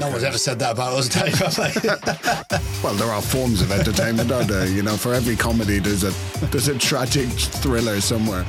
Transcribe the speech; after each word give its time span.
No 0.00 0.08
one's 0.08 0.24
ever 0.24 0.38
said 0.38 0.58
that 0.60 0.72
about 0.72 0.94
us, 0.94 1.08
Dave? 1.14 2.60
Well, 2.82 2.94
there 2.94 3.08
are 3.12 3.20
forms 3.20 3.60
of 3.60 3.70
entertainment, 3.72 4.32
aren't 4.32 4.48
there? 4.48 4.66
You 4.66 4.82
know, 4.82 4.96
for 4.96 5.12
every 5.12 5.36
comedy, 5.36 5.78
there's 5.80 6.02
a 6.02 6.10
there's 6.46 6.68
a 6.68 6.78
tragic 6.78 7.28
thriller 7.28 8.00
somewhere. 8.00 8.42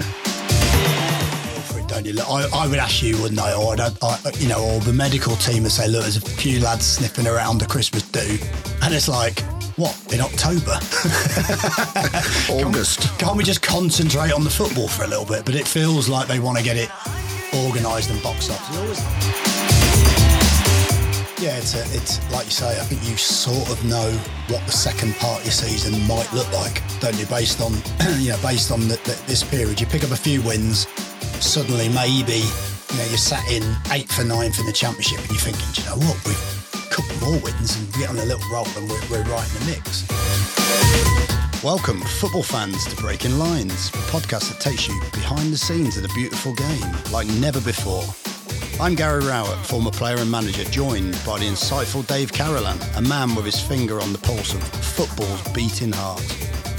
Don't 1.89 2.05
you? 2.05 2.13
Look, 2.13 2.29
I, 2.29 2.47
I 2.53 2.65
would 2.69 2.79
ask 2.79 3.03
you, 3.03 3.21
wouldn't 3.21 3.41
I? 3.41 3.53
Or, 3.53 3.73
I'd- 3.73 3.97
I, 4.01 4.17
you 4.39 4.47
know, 4.47 4.63
or 4.63 4.79
the 4.79 4.93
medical 4.93 5.35
team 5.35 5.63
would 5.63 5.73
say, 5.73 5.89
look, 5.89 6.03
there's 6.03 6.15
a 6.15 6.21
few 6.21 6.61
lads 6.61 6.85
sniffing 6.85 7.27
around 7.27 7.57
the 7.57 7.65
Christmas 7.65 8.03
do. 8.03 8.37
And 8.81 8.93
it's 8.93 9.09
like, 9.09 9.41
what, 9.75 9.93
in 10.13 10.21
October? 10.21 10.71
August. 12.65 13.09
Can't 13.19 13.35
we 13.35 13.43
just 13.43 13.61
concentrate 13.61 14.31
on 14.31 14.45
the 14.45 14.49
football 14.49 14.87
for 14.87 15.03
a 15.03 15.07
little 15.07 15.25
bit? 15.25 15.43
But 15.43 15.55
it 15.55 15.67
feels 15.67 16.07
like 16.07 16.29
they 16.29 16.39
want 16.39 16.57
to 16.57 16.63
get 16.63 16.77
it 16.77 16.89
organised 17.53 18.09
and 18.09 18.23
boxed 18.23 18.49
up. 18.51 19.70
Yeah, 21.41 21.57
it's, 21.57 21.73
a, 21.73 21.81
it's 21.97 22.21
like 22.31 22.45
you 22.45 22.51
say, 22.51 22.79
I 22.79 22.83
think 22.83 23.01
you 23.01 23.17
sort 23.17 23.67
of 23.71 23.83
know 23.83 24.11
what 24.53 24.63
the 24.67 24.71
second 24.71 25.15
part 25.15 25.39
of 25.39 25.45
your 25.45 25.51
season 25.51 25.97
might 26.05 26.31
look 26.33 26.45
like, 26.53 26.83
don't 26.99 27.17
you? 27.17 27.25
Based 27.25 27.59
on, 27.61 27.73
you 28.21 28.29
know, 28.29 28.37
based 28.43 28.69
on 28.69 28.81
the, 28.81 29.01
the, 29.09 29.17
this 29.25 29.43
period, 29.43 29.81
you 29.81 29.87
pick 29.87 30.03
up 30.03 30.11
a 30.11 30.15
few 30.15 30.43
wins, 30.43 30.85
suddenly 31.41 31.89
maybe, 31.89 32.45
you 32.45 32.93
know, 32.93 33.05
you're 33.09 33.17
sat 33.17 33.41
in 33.49 33.63
eighth 33.89 34.19
or 34.19 34.23
ninth 34.23 34.59
in 34.59 34.67
the 34.67 34.71
championship, 34.71 35.17
and 35.17 35.29
you're 35.29 35.39
thinking, 35.39 35.65
do 35.73 35.81
you 35.81 35.89
know 35.89 35.97
what, 36.05 36.13
we've 36.29 36.37
a 36.77 36.93
couple 36.93 37.17
more 37.25 37.41
wins 37.41 37.75
and 37.75 37.91
get 37.93 38.11
on 38.11 38.17
a 38.19 38.25
little 38.25 38.47
roll, 38.53 38.69
and 38.77 38.87
we're, 38.87 39.01
we're 39.09 39.25
right 39.25 39.49
in 39.49 39.65
the 39.65 39.73
mix. 39.73 40.05
Welcome, 41.63 42.01
football 42.21 42.43
fans, 42.43 42.85
to 42.85 42.95
Breaking 42.97 43.39
Lines, 43.39 43.89
the 43.89 43.97
podcast 44.13 44.53
that 44.53 44.61
takes 44.61 44.87
you 44.87 44.93
behind 45.11 45.51
the 45.51 45.57
scenes 45.57 45.97
of 45.97 46.03
the 46.03 46.13
beautiful 46.13 46.53
game 46.53 46.85
like 47.11 47.25
never 47.41 47.59
before. 47.61 48.05
I'm 48.81 48.95
Gary 48.95 49.23
Rowett, 49.23 49.59
former 49.59 49.91
player 49.91 50.17
and 50.17 50.31
manager, 50.31 50.63
joined 50.63 51.11
by 51.23 51.37
the 51.37 51.45
insightful 51.45 52.05
Dave 52.07 52.33
Carolan, 52.33 52.79
a 52.95 53.01
man 53.03 53.35
with 53.35 53.45
his 53.45 53.61
finger 53.61 54.01
on 54.01 54.11
the 54.11 54.17
pulse 54.17 54.55
of 54.55 54.63
football's 54.63 55.47
beating 55.53 55.91
heart. 55.91 56.19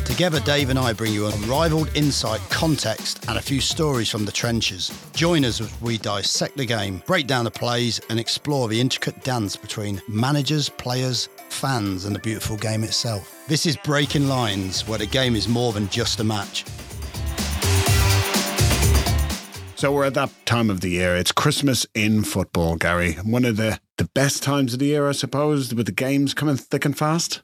Together, 0.04 0.40
Dave 0.40 0.70
and 0.70 0.80
I 0.80 0.94
bring 0.94 1.12
you 1.12 1.28
unrivaled 1.28 1.96
insight, 1.96 2.40
context, 2.50 3.24
and 3.28 3.38
a 3.38 3.40
few 3.40 3.60
stories 3.60 4.10
from 4.10 4.24
the 4.24 4.32
trenches. 4.32 4.90
Join 5.14 5.44
us 5.44 5.60
as 5.60 5.80
we 5.80 5.96
dissect 5.96 6.56
the 6.56 6.66
game, 6.66 7.04
break 7.06 7.28
down 7.28 7.44
the 7.44 7.52
plays, 7.52 8.00
and 8.10 8.18
explore 8.18 8.66
the 8.66 8.80
intricate 8.80 9.22
dance 9.22 9.54
between 9.54 10.02
managers, 10.08 10.68
players, 10.68 11.28
fans, 11.50 12.04
and 12.04 12.16
the 12.16 12.20
beautiful 12.20 12.56
game 12.56 12.82
itself. 12.82 13.44
This 13.46 13.64
is 13.64 13.76
Breaking 13.76 14.26
Lines, 14.26 14.88
where 14.88 14.98
the 14.98 15.06
game 15.06 15.36
is 15.36 15.46
more 15.46 15.72
than 15.72 15.88
just 15.88 16.18
a 16.18 16.24
match. 16.24 16.64
So 19.82 19.90
we're 19.90 20.04
at 20.04 20.14
that 20.14 20.30
time 20.46 20.70
of 20.70 20.80
the 20.80 20.90
year. 20.90 21.16
It's 21.16 21.32
Christmas 21.32 21.88
in 21.92 22.22
football, 22.22 22.76
Gary. 22.76 23.14
One 23.14 23.44
of 23.44 23.56
the, 23.56 23.80
the 23.98 24.04
best 24.14 24.40
times 24.40 24.74
of 24.74 24.78
the 24.78 24.86
year, 24.86 25.08
I 25.08 25.10
suppose, 25.10 25.74
with 25.74 25.86
the 25.86 25.90
games 25.90 26.34
coming 26.34 26.56
thick 26.56 26.84
and 26.84 26.96
fast. 26.96 27.42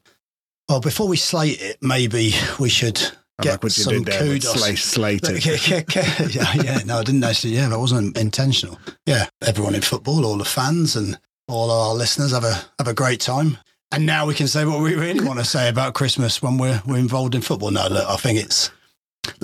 Well, 0.68 0.80
before 0.80 1.08
we 1.08 1.16
slate 1.16 1.60
it, 1.60 1.78
maybe 1.82 2.34
we 2.60 2.68
should 2.68 3.02
I 3.40 3.42
get 3.42 3.50
like 3.50 3.62
what 3.64 3.76
you 3.76 3.82
some 3.82 3.92
did 3.94 4.04
there 4.04 4.20
kudos. 4.20 4.80
slate, 4.80 5.28
yeah, 5.28 5.56
yeah, 5.66 5.82
yeah, 6.30 6.62
yeah. 6.62 6.78
No, 6.86 6.98
I 6.98 7.02
didn't 7.02 7.24
actually. 7.24 7.54
Yeah, 7.54 7.70
that 7.70 7.78
wasn't 7.80 8.16
intentional. 8.16 8.78
Yeah, 9.04 9.26
everyone 9.44 9.74
in 9.74 9.82
football, 9.82 10.24
all 10.24 10.38
the 10.38 10.44
fans, 10.44 10.94
and 10.94 11.18
all 11.48 11.72
our 11.72 11.92
listeners 11.92 12.30
have 12.30 12.44
a 12.44 12.54
have 12.78 12.86
a 12.86 12.94
great 12.94 13.18
time. 13.18 13.58
And 13.90 14.06
now 14.06 14.26
we 14.26 14.34
can 14.34 14.46
say 14.46 14.64
what 14.64 14.80
we 14.80 14.94
really 14.94 15.26
want 15.26 15.40
to 15.40 15.44
say 15.44 15.68
about 15.68 15.94
Christmas 15.94 16.40
when 16.40 16.56
we're 16.56 16.80
we're 16.86 16.98
involved 16.98 17.34
in 17.34 17.40
football. 17.40 17.72
No, 17.72 17.88
look, 17.88 18.08
I 18.08 18.14
think 18.14 18.38
it's. 18.38 18.70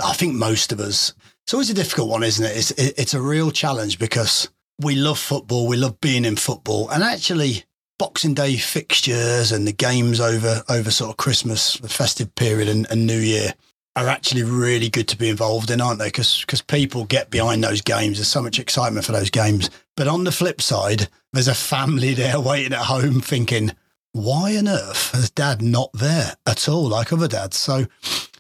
I 0.01 0.13
think 0.13 0.35
most 0.35 0.71
of 0.71 0.79
us. 0.79 1.13
So 1.47 1.59
it's 1.61 1.69
always 1.69 1.71
a 1.71 1.75
difficult 1.75 2.09
one, 2.09 2.23
isn't 2.23 2.45
it? 2.45 2.57
It's 2.57 2.71
it, 2.73 2.95
it's 2.97 3.15
a 3.15 3.21
real 3.21 3.51
challenge 3.51 3.99
because 3.99 4.49
we 4.81 4.95
love 4.95 5.19
football, 5.19 5.67
we 5.67 5.77
love 5.77 6.01
being 6.01 6.25
in 6.25 6.37
football, 6.37 6.89
and 6.91 7.03
actually. 7.03 7.65
Boxing 7.97 8.35
Day 8.35 8.57
fixtures 8.57 9.53
and 9.53 9.69
the 9.69 9.73
games 9.73 10.19
over 10.19 10.65
over 10.69 10.91
sort 10.91 11.11
of 11.11 11.17
Christmas, 11.17 11.75
the 11.79 11.89
festive 11.89 12.35
period, 12.35 12.69
and, 12.69 12.89
and 12.91 13.07
New 13.07 13.21
Year 13.21 13.55
are 13.97 14.09
actually 14.09 14.43
really 14.43 14.89
good 14.89 15.07
to 15.09 15.17
be 15.17 15.29
involved 15.29 15.71
in, 15.71 15.81
aren't 15.81 16.01
they? 16.01 16.09
Because 16.09 16.45
people 16.67 17.05
get 17.05 17.31
behind 17.31 17.63
those 17.63 17.81
games. 17.81 18.19
There's 18.19 18.27
so 18.27 18.43
much 18.43 18.59
excitement 18.59 19.07
for 19.07 19.13
those 19.13 19.31
games. 19.31 19.71
But 19.97 20.09
on 20.09 20.25
the 20.25 20.33
flip 20.33 20.61
side, 20.61 21.09
there's 21.33 21.47
a 21.47 21.55
family 21.55 22.15
there 22.15 22.41
waiting 22.41 22.73
at 22.73 22.87
home 22.87 23.21
thinking, 23.21 23.71
why 24.13 24.57
on 24.57 24.67
earth 24.67 25.15
is 25.15 25.31
dad 25.31 25.63
not 25.63 25.93
there 25.93 26.35
at 26.47 26.69
all, 26.69 26.89
like 26.89 27.13
other 27.13 27.29
dads? 27.29 27.57
So, 27.57 27.87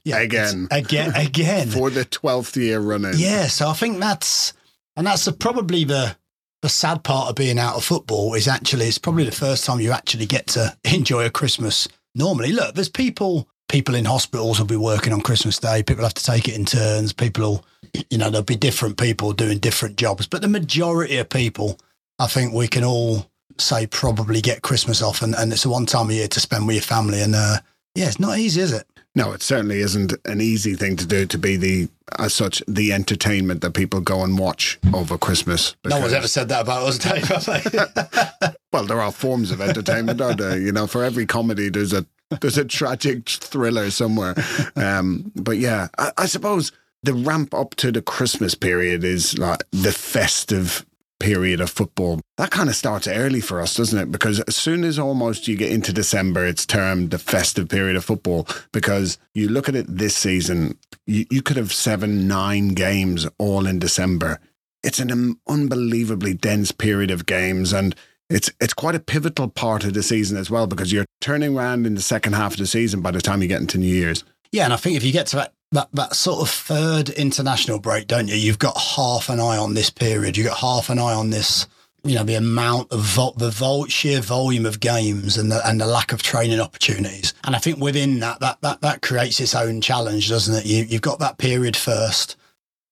yeah, 0.04 0.18
Again. 0.18 0.68
again, 0.70 1.12
again. 1.14 1.68
For 1.70 1.90
the 1.90 2.04
12th 2.04 2.56
year 2.56 2.80
running. 2.80 3.14
Yeah, 3.16 3.46
so 3.46 3.68
I 3.68 3.72
think 3.72 3.98
that's 3.98 4.52
and 4.96 5.06
that's 5.06 5.24
the, 5.24 5.32
probably 5.32 5.84
the 5.84 6.16
the 6.62 6.68
sad 6.68 7.04
part 7.04 7.28
of 7.28 7.36
being 7.36 7.58
out 7.58 7.76
of 7.76 7.84
football 7.84 8.34
is 8.34 8.48
actually 8.48 8.86
it's 8.86 8.98
probably 8.98 9.24
the 9.24 9.32
first 9.32 9.64
time 9.64 9.80
you 9.80 9.92
actually 9.92 10.26
get 10.26 10.46
to 10.48 10.76
enjoy 10.84 11.24
a 11.26 11.30
Christmas. 11.30 11.88
Normally, 12.14 12.52
look, 12.52 12.74
there's 12.74 12.88
people 12.88 13.48
people 13.68 13.94
in 13.94 14.04
hospitals 14.04 14.58
will 14.58 14.66
be 14.66 14.76
working 14.76 15.12
on 15.12 15.20
Christmas 15.20 15.58
Day. 15.58 15.82
People 15.82 16.04
have 16.04 16.14
to 16.14 16.24
take 16.24 16.48
it 16.48 16.54
in 16.54 16.64
turns. 16.64 17.12
People 17.12 17.42
will, 17.42 17.64
you 18.10 18.18
know, 18.18 18.30
there'll 18.30 18.44
be 18.44 18.56
different 18.56 18.98
people 18.98 19.32
doing 19.32 19.58
different 19.58 19.96
jobs, 19.96 20.26
but 20.26 20.42
the 20.42 20.48
majority 20.48 21.16
of 21.16 21.28
people, 21.28 21.78
I 22.18 22.26
think 22.26 22.52
we 22.52 22.68
can 22.68 22.84
all 22.84 23.26
say 23.58 23.86
probably 23.86 24.40
get 24.40 24.62
Christmas 24.62 25.02
off, 25.02 25.22
and, 25.22 25.34
and 25.34 25.52
it's 25.52 25.64
a 25.64 25.70
one 25.70 25.86
time 25.86 26.10
a 26.10 26.12
year 26.12 26.28
to 26.28 26.40
spend 26.40 26.66
with 26.66 26.76
your 26.76 26.82
family. 26.82 27.20
And 27.20 27.34
uh, 27.34 27.58
yeah, 27.94 28.06
it's 28.06 28.20
not 28.20 28.38
easy, 28.38 28.60
is 28.60 28.72
it? 28.72 28.86
No, 29.14 29.32
it 29.32 29.42
certainly 29.42 29.80
isn't 29.80 30.12
an 30.24 30.40
easy 30.40 30.74
thing 30.74 30.96
to 30.96 31.06
do 31.06 31.24
to 31.26 31.38
be 31.38 31.56
the, 31.56 31.88
as 32.18 32.34
such, 32.34 32.62
the 32.66 32.92
entertainment 32.92 33.60
that 33.60 33.72
people 33.72 34.00
go 34.00 34.24
and 34.24 34.38
watch 34.38 34.78
over 34.92 35.16
Christmas. 35.16 35.76
No 35.84 36.00
one's 36.00 36.12
ever 36.12 36.26
said 36.26 36.48
that 36.48 36.62
about 36.62 36.82
us, 36.82 36.98
Dave. 36.98 38.54
Well, 38.74 38.86
there 38.86 39.00
are 39.00 39.12
forms 39.12 39.52
of 39.52 39.60
entertainment, 39.60 40.20
aren't 40.20 40.38
there? 40.38 40.58
You 40.58 40.72
know, 40.72 40.88
for 40.88 41.04
every 41.04 41.26
comedy, 41.26 41.68
there's 41.68 41.92
a 41.92 42.04
there's 42.40 42.58
a 42.58 42.64
tragic 42.64 43.28
thriller 43.28 43.88
somewhere. 43.92 44.34
Um, 44.74 45.30
but 45.36 45.58
yeah, 45.58 45.86
I, 45.96 46.10
I 46.18 46.26
suppose 46.26 46.72
the 47.04 47.14
ramp 47.14 47.54
up 47.54 47.76
to 47.76 47.92
the 47.92 48.02
Christmas 48.02 48.56
period 48.56 49.04
is 49.04 49.38
like 49.38 49.62
the 49.70 49.92
festive 49.92 50.84
period 51.20 51.60
of 51.60 51.70
football. 51.70 52.20
That 52.36 52.50
kind 52.50 52.68
of 52.68 52.76
starts 52.76 53.08
early 53.08 53.40
for 53.40 53.60
us, 53.60 53.76
doesn't 53.76 53.98
it? 53.98 54.12
Because 54.12 54.40
as 54.40 54.56
soon 54.56 54.84
as 54.84 54.98
almost 54.98 55.48
you 55.48 55.56
get 55.56 55.72
into 55.72 55.92
December, 55.92 56.46
it's 56.46 56.66
termed 56.66 57.10
the 57.10 57.18
festive 57.18 57.68
period 57.68 57.96
of 57.96 58.04
football. 58.04 58.46
Because 58.72 59.18
you 59.34 59.48
look 59.48 59.68
at 59.68 59.76
it 59.76 59.86
this 59.88 60.16
season, 60.16 60.78
you, 61.06 61.24
you 61.30 61.42
could 61.42 61.56
have 61.56 61.72
seven, 61.72 62.26
nine 62.28 62.68
games 62.68 63.26
all 63.38 63.66
in 63.66 63.78
December. 63.78 64.40
It's 64.82 64.98
an 64.98 65.36
unbelievably 65.48 66.34
dense 66.34 66.72
period 66.72 67.10
of 67.10 67.26
games 67.26 67.72
and 67.72 67.94
it's 68.30 68.50
it's 68.60 68.74
quite 68.74 68.94
a 68.94 69.00
pivotal 69.00 69.48
part 69.48 69.84
of 69.84 69.94
the 69.94 70.02
season 70.02 70.36
as 70.36 70.50
well 70.50 70.66
because 70.66 70.92
you're 70.92 71.04
turning 71.20 71.56
around 71.56 71.86
in 71.86 71.94
the 71.94 72.02
second 72.02 72.32
half 72.32 72.52
of 72.52 72.58
the 72.58 72.66
season 72.66 73.00
by 73.00 73.10
the 73.10 73.20
time 73.20 73.42
you 73.42 73.48
get 73.48 73.60
into 73.60 73.78
New 73.78 73.86
Year's. 73.86 74.24
Yeah, 74.50 74.64
and 74.64 74.72
I 74.72 74.76
think 74.76 74.96
if 74.96 75.04
you 75.04 75.12
get 75.12 75.26
to 75.28 75.36
that, 75.36 75.52
that 75.74 75.88
that 75.92 76.14
sort 76.16 76.40
of 76.40 76.48
third 76.48 77.10
international 77.10 77.78
break, 77.78 78.06
don't 78.06 78.28
you? 78.28 78.36
You've 78.36 78.58
got 78.58 78.78
half 78.78 79.28
an 79.28 79.40
eye 79.40 79.58
on 79.58 79.74
this 79.74 79.90
period. 79.90 80.36
You've 80.36 80.46
got 80.46 80.58
half 80.58 80.88
an 80.88 80.98
eye 80.98 81.12
on 81.12 81.30
this, 81.30 81.66
you 82.04 82.14
know, 82.14 82.22
the 82.22 82.36
amount 82.36 82.92
of 82.92 83.00
vol- 83.00 83.34
the 83.36 83.50
vol- 83.50 83.86
sheer 83.86 84.20
volume 84.20 84.66
of 84.66 84.80
games 84.80 85.36
and 85.36 85.50
the 85.50 85.66
and 85.68 85.80
the 85.80 85.86
lack 85.86 86.12
of 86.12 86.22
training 86.22 86.60
opportunities. 86.60 87.34
And 87.44 87.54
I 87.54 87.58
think 87.58 87.78
within 87.78 88.20
that, 88.20 88.40
that 88.40 88.60
that 88.62 88.80
that 88.80 89.02
creates 89.02 89.40
its 89.40 89.54
own 89.54 89.80
challenge, 89.80 90.28
doesn't 90.28 90.54
it? 90.54 90.64
You 90.64 90.84
you've 90.84 91.02
got 91.02 91.18
that 91.18 91.38
period 91.38 91.76
first, 91.76 92.36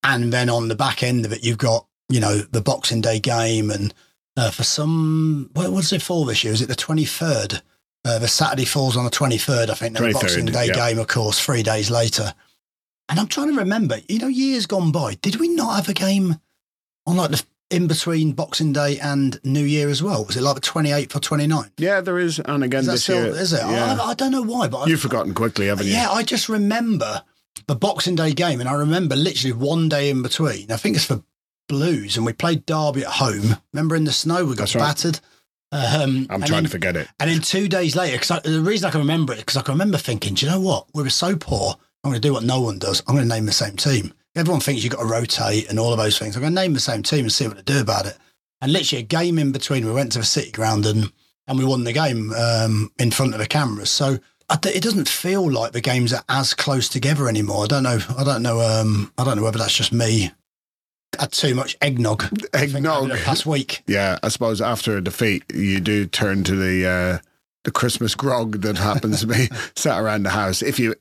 and 0.03 0.32
then 0.32 0.50
on 0.50 0.69
the 0.69 0.76
back 0.76 1.03
end 1.03 1.25
of 1.25 1.32
it, 1.32 1.44
you've 1.44 1.59
got 1.59 1.87
you 2.09 2.21
know 2.21 2.38
the 2.38 2.60
Boxing 2.60 3.00
Day 3.00 3.21
game, 3.21 3.71
and 3.71 3.94
uh, 4.37 4.50
for 4.50 4.65
some, 4.65 5.50
what 5.53 5.71
was 5.71 5.92
it 5.92 6.03
for 6.03 6.26
this 6.26 6.42
year? 6.42 6.53
Is 6.53 6.62
it 6.62 6.69
the 6.69 6.75
twenty 6.75 7.04
third? 7.04 7.62
Uh, 8.04 8.19
the 8.19 8.26
Saturday 8.26 8.65
falls 8.65 8.97
on 8.97 9.04
the 9.04 9.12
23rd, 9.12 9.71
I 9.71 9.75
think. 9.75 9.97
The 9.97 10.10
Boxing 10.12 10.47
Day 10.47 10.66
yeah. 10.66 10.75
game, 10.75 10.98
of 10.98 11.06
course, 11.06 11.38
three 11.38 11.62
days 11.62 11.88
later. 11.88 12.34
And 13.12 13.20
I'm 13.20 13.26
trying 13.26 13.48
to 13.52 13.58
remember, 13.58 13.98
you 14.08 14.18
know, 14.20 14.26
years 14.28 14.64
gone 14.64 14.90
by, 14.90 15.16
did 15.20 15.36
we 15.36 15.46
not 15.48 15.76
have 15.76 15.88
a 15.90 15.92
game 15.92 16.40
on 17.06 17.16
like 17.18 17.30
the 17.30 17.44
in 17.70 17.86
between 17.86 18.32
Boxing 18.32 18.72
Day 18.72 18.98
and 18.98 19.38
New 19.44 19.64
Year 19.64 19.91
as 19.91 20.03
well? 20.03 20.24
Was 20.24 20.34
it 20.38 20.41
like 20.42 20.54
the 20.54 20.62
28th 20.62 21.14
or 21.16 21.20
29th? 21.20 21.72
Yeah, 21.76 22.00
there 22.00 22.18
is, 22.18 22.38
and 22.38 22.64
again 22.64 22.80
Is 22.80 22.86
this 22.86 23.03
still, 23.04 23.24
year, 23.26 23.36
is 23.36 23.53
it? 23.53 23.60
Yeah. 23.60 23.98
I, 24.00 24.10
I 24.12 24.14
don't 24.14 24.32
know 24.32 24.41
why, 24.42 24.66
but 24.68 24.88
You've 24.88 25.00
forgotten 25.03 25.34
quickly, 25.34 25.66
haven't 25.66 25.86
you? 25.86 25.92
yeah, 25.92 26.10
I 26.10 26.22
just 26.22 26.48
remember 26.48 27.22
the 27.66 27.74
Boxing 27.76 28.14
Day 28.14 28.32
game, 28.32 28.60
and 28.60 28.68
I 28.68 28.72
remember 28.72 29.15
literally 29.15 29.53
one 29.53 29.91
day 29.91 30.08
in 30.08 30.22
between. 30.22 30.72
I 30.72 30.76
think 30.78 30.97
it's 30.97 31.04
for 31.04 31.22
Blues, 31.68 32.16
and 32.16 32.24
we 32.24 32.32
played 32.32 32.65
Derby 32.65 33.03
at 33.03 33.12
home. 33.12 33.56
Remember 33.74 33.94
in 33.94 34.04
the 34.04 34.12
snow, 34.12 34.44
we 34.47 34.50
got 34.54 34.68
That's 34.70 34.74
right. 34.74 34.88
battered. 34.88 35.20
Um, 35.70 36.26
I'm 36.30 36.41
trying 36.41 36.50
then- 36.50 36.65
to 36.65 36.70
forget 36.70 36.97
it. 36.97 37.08
and 37.20 37.30
then 37.30 37.41
two 37.42 37.68
days 37.68 37.94
later, 37.94 38.18
because 38.18 38.42
the 38.42 38.60
reason 38.62 38.88
I 38.88 38.91
can 38.91 39.00
remember 39.00 39.32
it, 39.34 39.38
because 39.38 39.56
I 39.58 39.62
can 39.62 39.72
remember 39.74 39.97
thinking, 39.98 40.34
do 40.34 40.44
you 40.47 40.53
know 40.53 40.60
what? 40.60 40.86
We 40.94 41.03
were 41.03 41.10
so 41.10 41.36
poor. 41.36 41.76
I'm 42.04 42.10
going 42.10 42.21
to 42.21 42.28
do 42.28 42.33
what 42.33 42.45
no 42.45 42.60
one 42.60 42.78
does. 42.78 43.03
I'm 43.07 43.15
going 43.15 43.28
to 43.28 43.34
name 43.34 43.47
the 43.47 43.53
same 43.53 43.77
team. 43.77 44.13
Everyone 44.34 44.60
thinks 44.60 44.83
you've 44.83 44.93
got 44.93 45.03
to 45.03 45.09
rotate 45.09 45.69
and 45.69 45.78
all 45.78 45.93
of 45.93 45.99
those 45.99 46.19
things. 46.19 46.34
I'm 46.34 46.43
going 46.43 46.54
to 46.54 46.60
name 46.60 46.72
the 46.72 46.81
same 46.81 47.03
team 47.03 47.27
and 47.27 47.33
see 47.33 47.47
what 47.47 47.59
to 47.59 47.63
do 47.63 47.81
about 47.81 48.07
it. 48.07 48.16
And 48.60 48.72
literally 48.72 49.03
a 49.03 49.07
game 49.07 49.39
in 49.39 49.53
between, 49.53 49.84
we 49.84 49.93
went 49.93 50.13
to 50.13 50.19
the 50.19 50.25
city 50.25 50.51
ground 50.51 50.87
and, 50.87 51.13
and 51.47 51.59
we 51.59 51.65
won 51.65 51.84
the 51.84 51.93
game 51.93 52.33
um, 52.33 52.91
in 52.99 53.10
front 53.10 53.34
of 53.34 53.41
the 53.41 53.47
cameras. 53.47 53.91
So 53.91 54.19
I 54.49 54.59
it 54.66 54.83
doesn't 54.83 55.09
feel 55.09 55.51
like 55.51 55.72
the 55.72 55.81
games 55.81 56.13
are 56.13 56.25
as 56.28 56.54
close 56.54 56.89
together 56.89 57.28
anymore. 57.28 57.65
I 57.65 57.66
don't 57.66 57.83
know. 57.83 57.99
I 58.19 58.25
don't 58.25 58.43
know. 58.43 58.60
Um, 58.60 59.13
I 59.16 59.25
don't 59.25 59.37
know 59.37 59.43
whether 59.43 59.59
that's 59.59 59.77
just 59.77 59.93
me 59.93 60.31
had 61.19 61.33
too 61.33 61.54
much 61.54 61.77
eggnog. 61.81 62.25
Eggnog. 62.53 63.10
last 63.27 63.47
week. 63.47 63.83
Yeah, 63.93 64.19
I 64.22 64.28
suppose 64.28 64.60
after 64.60 64.97
a 64.97 65.01
defeat, 65.03 65.45
you 65.53 65.81
do 65.81 66.07
turn 66.07 66.45
to 66.45 66.54
the 66.57 66.87
uh, 66.87 67.19
the 67.65 67.71
Christmas 67.71 68.15
grog 68.15 68.63
that 68.63 68.78
happens 68.78 69.21
to 69.21 69.27
be 69.27 69.49
sat 69.77 70.01
around 70.01 70.22
the 70.22 70.31
house. 70.31 70.63
If 70.63 70.78
you 70.78 70.95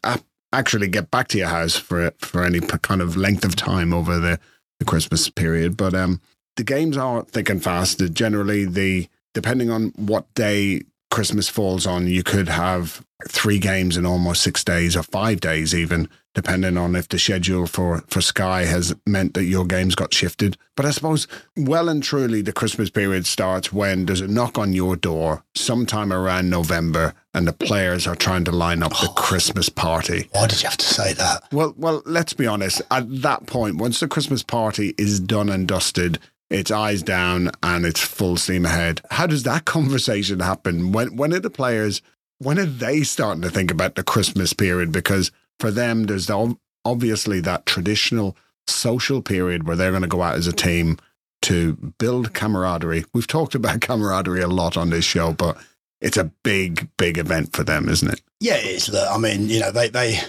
actually 0.53 0.87
get 0.87 1.11
back 1.11 1.27
to 1.29 1.37
your 1.37 1.47
house 1.47 1.75
for 1.75 2.11
for 2.19 2.43
any 2.43 2.59
kind 2.59 3.01
of 3.01 3.17
length 3.17 3.45
of 3.45 3.55
time 3.55 3.93
over 3.93 4.19
the, 4.19 4.39
the 4.79 4.85
Christmas 4.85 5.29
period, 5.29 5.77
but 5.77 5.93
um, 5.93 6.21
the 6.57 6.63
games 6.63 6.97
are 6.97 7.23
thick 7.23 7.49
and 7.49 7.63
fast. 7.63 7.99
Generally, 8.13 8.65
the 8.65 9.07
depending 9.33 9.69
on 9.69 9.93
what 9.95 10.31
day 10.33 10.81
Christmas 11.11 11.49
falls 11.49 11.85
on, 11.85 12.07
you 12.07 12.23
could 12.23 12.47
have 12.47 13.05
three 13.27 13.59
games 13.59 13.97
in 13.97 14.05
almost 14.05 14.41
six 14.41 14.63
days 14.63 14.95
or 14.95 15.03
five 15.03 15.39
days, 15.39 15.75
even 15.75 16.09
depending 16.33 16.77
on 16.77 16.95
if 16.95 17.09
the 17.09 17.19
schedule 17.19 17.67
for, 17.67 18.01
for 18.07 18.21
Sky 18.21 18.63
has 18.63 18.95
meant 19.05 19.33
that 19.33 19.43
your 19.43 19.65
games 19.65 19.93
got 19.93 20.13
shifted. 20.13 20.57
But 20.75 20.85
I 20.85 20.91
suppose 20.91 21.27
well 21.57 21.89
and 21.89 22.01
truly 22.01 22.41
the 22.41 22.53
Christmas 22.53 22.89
period 22.89 23.25
starts 23.25 23.73
when 23.73 24.05
there's 24.05 24.21
a 24.21 24.27
knock 24.27 24.57
on 24.57 24.73
your 24.73 24.95
door 24.95 25.43
sometime 25.53 26.13
around 26.13 26.49
November 26.49 27.13
and 27.33 27.47
the 27.47 27.53
players 27.53 28.07
are 28.07 28.15
trying 28.15 28.45
to 28.45 28.51
line 28.51 28.81
up 28.81 28.91
the 28.91 29.09
oh, 29.09 29.13
Christmas 29.13 29.69
party. 29.69 30.29
Why 30.31 30.47
did 30.47 30.61
you 30.61 30.69
have 30.69 30.77
to 30.77 30.85
say 30.85 31.13
that? 31.13 31.43
Well, 31.51 31.73
well, 31.77 32.01
let's 32.05 32.33
be 32.33 32.47
honest. 32.47 32.81
At 32.89 33.21
that 33.21 33.45
point, 33.45 33.77
once 33.77 33.99
the 33.99 34.07
Christmas 34.07 34.43
party 34.43 34.95
is 34.97 35.19
done 35.19 35.49
and 35.49 35.67
dusted, 35.67 36.19
it's 36.51 36.71
eyes 36.71 37.01
down 37.01 37.49
and 37.63 37.85
it's 37.85 38.01
full 38.01 38.37
steam 38.37 38.65
ahead. 38.65 39.01
How 39.09 39.25
does 39.25 39.43
that 39.43 39.65
conversation 39.65 40.39
happen? 40.39 40.91
When 40.91 41.15
when 41.15 41.33
are 41.33 41.39
the 41.39 41.49
players 41.49 42.01
when 42.39 42.57
are 42.57 42.65
they 42.65 43.03
starting 43.03 43.43
to 43.43 43.49
think 43.51 43.69
about 43.69 43.95
the 43.95 44.03
Christmas 44.03 44.51
period? 44.51 44.91
Because 44.91 45.31
for 45.59 45.69
them, 45.69 46.05
there's 46.05 46.29
obviously 46.83 47.39
that 47.41 47.67
traditional 47.67 48.35
social 48.67 49.21
period 49.21 49.67
where 49.67 49.75
they're 49.75 49.91
going 49.91 50.01
to 50.01 50.07
go 50.07 50.23
out 50.23 50.35
as 50.35 50.47
a 50.47 50.53
team 50.53 50.97
to 51.43 51.73
build 51.99 52.33
camaraderie. 52.33 53.05
We've 53.13 53.27
talked 53.27 53.53
about 53.53 53.81
camaraderie 53.81 54.41
a 54.41 54.47
lot 54.47 54.75
on 54.75 54.89
this 54.89 55.05
show, 55.05 55.33
but 55.33 55.57
it's 55.99 56.17
a 56.17 56.31
big, 56.43 56.89
big 56.97 57.19
event 57.19 57.55
for 57.55 57.63
them, 57.63 57.87
isn't 57.87 58.11
it? 58.11 58.21
Yeah, 58.39 58.55
it 58.55 58.65
is. 58.65 58.95
I 58.95 59.17
mean, 59.19 59.49
you 59.49 59.59
know, 59.59 59.71
they 59.71 59.89
they 59.89 60.19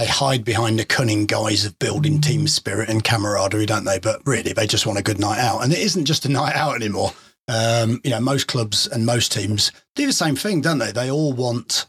they 0.00 0.06
hide 0.06 0.46
behind 0.46 0.78
the 0.78 0.84
cunning 0.86 1.26
guise 1.26 1.66
of 1.66 1.78
building 1.78 2.22
team 2.22 2.48
spirit 2.48 2.88
and 2.88 3.04
camaraderie, 3.04 3.66
don't 3.66 3.84
they? 3.84 3.98
But 3.98 4.22
really, 4.24 4.54
they 4.54 4.66
just 4.66 4.86
want 4.86 4.98
a 4.98 5.02
good 5.02 5.20
night 5.20 5.38
out. 5.38 5.62
And 5.62 5.74
it 5.74 5.78
isn't 5.78 6.06
just 6.06 6.24
a 6.24 6.30
night 6.30 6.56
out 6.56 6.74
anymore. 6.74 7.12
Um, 7.48 8.00
you 8.02 8.10
know, 8.10 8.20
most 8.20 8.46
clubs 8.46 8.86
and 8.86 9.04
most 9.04 9.30
teams 9.30 9.72
do 9.94 10.06
the 10.06 10.12
same 10.14 10.36
thing, 10.36 10.62
don't 10.62 10.78
they? 10.78 10.90
They 10.90 11.10
all 11.10 11.34
want 11.34 11.84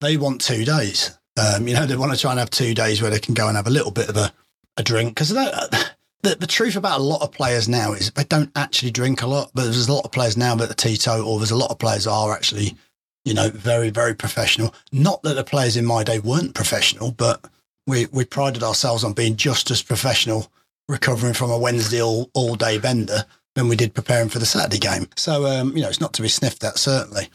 they 0.00 0.16
want 0.16 0.40
two 0.40 0.64
days. 0.64 1.16
Um, 1.36 1.68
you 1.68 1.74
know, 1.74 1.86
they 1.86 1.94
want 1.94 2.12
to 2.12 2.18
try 2.18 2.32
and 2.32 2.40
have 2.40 2.50
two 2.50 2.74
days 2.74 3.00
where 3.00 3.12
they 3.12 3.20
can 3.20 3.34
go 3.34 3.46
and 3.46 3.56
have 3.56 3.68
a 3.68 3.70
little 3.70 3.92
bit 3.92 4.08
of 4.08 4.16
a, 4.16 4.32
a 4.76 4.82
drink 4.82 5.10
because 5.10 5.28
the, 5.28 5.86
the 6.22 6.48
truth 6.48 6.74
about 6.74 6.98
a 6.98 7.02
lot 7.04 7.22
of 7.22 7.30
players 7.30 7.68
now 7.68 7.92
is 7.92 8.10
they 8.10 8.24
don't 8.24 8.50
actually 8.56 8.90
drink 8.90 9.22
a 9.22 9.28
lot, 9.28 9.52
but 9.54 9.62
there's 9.62 9.86
a 9.86 9.92
lot 9.92 10.04
of 10.04 10.10
players 10.10 10.36
now 10.36 10.56
that 10.56 10.68
are 10.68 10.74
teetotal. 10.74 11.38
There's 11.38 11.52
a 11.52 11.56
lot 11.56 11.70
of 11.70 11.78
players 11.78 12.04
that 12.04 12.10
are 12.10 12.32
actually 12.32 12.74
you 13.24 13.34
know, 13.34 13.50
very, 13.50 13.90
very 13.90 14.14
professional. 14.14 14.74
Not 14.90 15.22
that 15.22 15.34
the 15.34 15.44
players 15.44 15.76
in 15.76 15.86
my 15.86 16.02
day 16.04 16.18
weren't 16.18 16.54
professional, 16.54 17.12
but 17.12 17.44
we, 17.86 18.06
we 18.06 18.24
prided 18.24 18.62
ourselves 18.62 19.04
on 19.04 19.12
being 19.12 19.36
just 19.36 19.70
as 19.70 19.82
professional 19.82 20.50
recovering 20.88 21.34
from 21.34 21.50
a 21.50 21.58
Wednesday 21.58 22.02
all, 22.02 22.30
all 22.34 22.54
day 22.54 22.78
bender 22.78 23.24
than 23.54 23.68
we 23.68 23.76
did 23.76 23.94
preparing 23.94 24.28
for 24.28 24.38
the 24.38 24.46
Saturday 24.46 24.78
game. 24.78 25.08
So, 25.16 25.46
um, 25.46 25.76
you 25.76 25.82
know, 25.82 25.88
it's 25.88 26.00
not 26.00 26.12
to 26.14 26.22
be 26.22 26.28
sniffed 26.28 26.64
at, 26.64 26.78
certainly. 26.78 27.28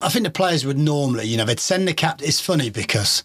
I 0.00 0.08
think 0.08 0.24
the 0.24 0.30
players 0.30 0.66
would 0.66 0.78
normally, 0.78 1.26
you 1.26 1.36
know, 1.36 1.44
they'd 1.44 1.60
send 1.60 1.88
the 1.88 1.94
cap. 1.94 2.20
It's 2.22 2.40
funny 2.40 2.70
because 2.70 3.24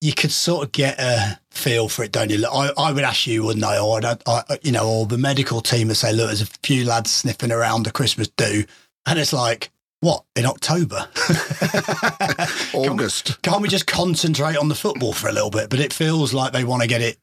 you 0.00 0.12
could 0.12 0.32
sort 0.32 0.64
of 0.64 0.72
get 0.72 0.98
a 0.98 1.38
feel 1.50 1.88
for 1.88 2.04
it, 2.04 2.12
don't 2.12 2.30
you? 2.30 2.46
I, 2.46 2.70
I 2.76 2.92
would 2.92 3.04
ask 3.04 3.26
you, 3.26 3.44
wouldn't 3.44 3.64
I? 3.64 3.78
Or, 3.78 4.00
I, 4.04 4.42
you 4.62 4.72
know, 4.72 4.88
or 4.88 5.06
the 5.06 5.18
medical 5.18 5.60
team 5.60 5.88
would 5.88 5.96
say, 5.96 6.12
look, 6.12 6.26
there's 6.26 6.42
a 6.42 6.46
few 6.62 6.84
lads 6.84 7.10
sniffing 7.10 7.52
around 7.52 7.84
the 7.84 7.92
Christmas 7.92 8.28
do. 8.36 8.64
And 9.06 9.18
it's 9.18 9.32
like, 9.32 9.70
what 10.02 10.24
in 10.34 10.44
October? 10.44 11.08
August. 12.74 13.26
Can't, 13.26 13.42
can't 13.42 13.62
we 13.62 13.68
just 13.68 13.86
concentrate 13.86 14.56
on 14.56 14.68
the 14.68 14.74
football 14.74 15.12
for 15.12 15.28
a 15.28 15.32
little 15.32 15.48
bit? 15.48 15.70
But 15.70 15.78
it 15.78 15.92
feels 15.92 16.34
like 16.34 16.52
they 16.52 16.64
want 16.64 16.82
to 16.82 16.88
get 16.88 17.00
it 17.00 17.18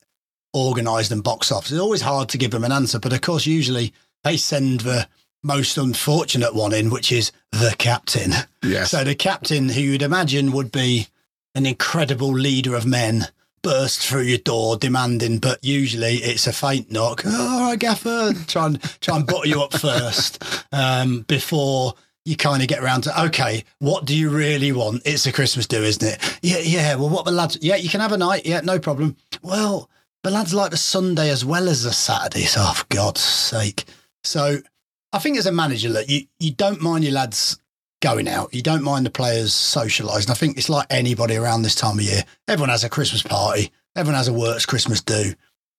organised 0.55 1.11
and 1.11 1.21
box 1.21 1.51
off. 1.51 1.65
It's 1.65 1.77
always 1.77 2.01
hard 2.01 2.29
to 2.29 2.37
give 2.37 2.51
them 2.51 2.63
an 2.63 2.71
answer, 2.71 2.97
but 2.97 3.11
of 3.11 3.19
course, 3.19 3.45
usually 3.45 3.93
they 4.23 4.37
send 4.37 4.79
the 4.79 5.09
most 5.43 5.77
unfortunate 5.77 6.55
one 6.55 6.73
in, 6.73 6.89
which 6.89 7.11
is 7.11 7.33
the 7.51 7.75
captain. 7.77 8.31
Yes. 8.63 8.91
So 8.91 9.03
the 9.03 9.13
captain, 9.13 9.67
who 9.67 9.81
you'd 9.81 10.01
imagine 10.01 10.53
would 10.53 10.71
be 10.71 11.07
an 11.55 11.65
incredible 11.65 12.31
leader 12.31 12.75
of 12.75 12.85
men, 12.85 13.27
burst 13.61 13.99
through 13.99 14.21
your 14.21 14.37
door 14.37 14.77
demanding, 14.77 15.39
but 15.39 15.61
usually 15.65 16.15
it's 16.15 16.47
a 16.47 16.53
faint 16.53 16.93
knock. 16.93 17.23
Oh, 17.25 17.57
all 17.57 17.69
right, 17.69 17.79
Gaffer, 17.79 18.31
try 18.47 18.67
and 18.67 18.81
try 19.01 19.17
and 19.17 19.27
butter 19.27 19.49
you 19.49 19.61
up 19.61 19.73
first 19.73 20.41
um, 20.71 21.25
before 21.27 21.95
you 22.25 22.35
kind 22.35 22.61
of 22.61 22.67
get 22.67 22.83
around 22.83 23.01
to 23.01 23.23
okay, 23.25 23.63
what 23.79 24.05
do 24.05 24.15
you 24.15 24.29
really 24.29 24.71
want? 24.71 25.01
It's 25.05 25.25
a 25.25 25.31
Christmas 25.31 25.67
do, 25.67 25.83
isn't 25.83 26.03
it? 26.03 26.39
Yeah, 26.41 26.59
yeah. 26.59 26.95
Well, 26.95 27.09
what 27.09 27.25
the 27.25 27.31
lads? 27.31 27.57
Yeah, 27.61 27.75
you 27.75 27.89
can 27.89 28.01
have 28.01 28.11
a 28.11 28.17
night. 28.17 28.45
Yeah, 28.45 28.61
no 28.61 28.79
problem. 28.79 29.17
Well, 29.41 29.89
the 30.23 30.31
lads 30.31 30.53
like 30.53 30.71
the 30.71 30.77
Sunday 30.77 31.29
as 31.29 31.45
well 31.45 31.69
as 31.69 31.83
the 31.83 31.93
Saturday. 31.93 32.45
So, 32.45 32.61
oh, 32.63 32.73
for 32.73 32.85
God's 32.89 33.21
sake. 33.21 33.85
So, 34.23 34.57
I 35.13 35.19
think 35.19 35.37
as 35.37 35.45
a 35.45 35.51
manager, 35.51 35.89
look, 35.89 36.09
you 36.09 36.27
you 36.39 36.51
don't 36.51 36.81
mind 36.81 37.03
your 37.03 37.13
lads 37.13 37.59
going 38.01 38.27
out. 38.27 38.53
You 38.53 38.61
don't 38.61 38.83
mind 38.83 39.05
the 39.05 39.11
players 39.11 39.53
socialising. 39.53 40.29
I 40.29 40.33
think 40.33 40.57
it's 40.57 40.69
like 40.69 40.87
anybody 40.89 41.35
around 41.35 41.63
this 41.63 41.75
time 41.75 41.99
of 41.99 42.05
year. 42.05 42.23
Everyone 42.47 42.69
has 42.69 42.83
a 42.83 42.89
Christmas 42.89 43.23
party. 43.23 43.71
Everyone 43.95 44.17
has 44.17 44.27
a 44.27 44.33
works 44.33 44.65
Christmas 44.65 45.01
do. 45.01 45.33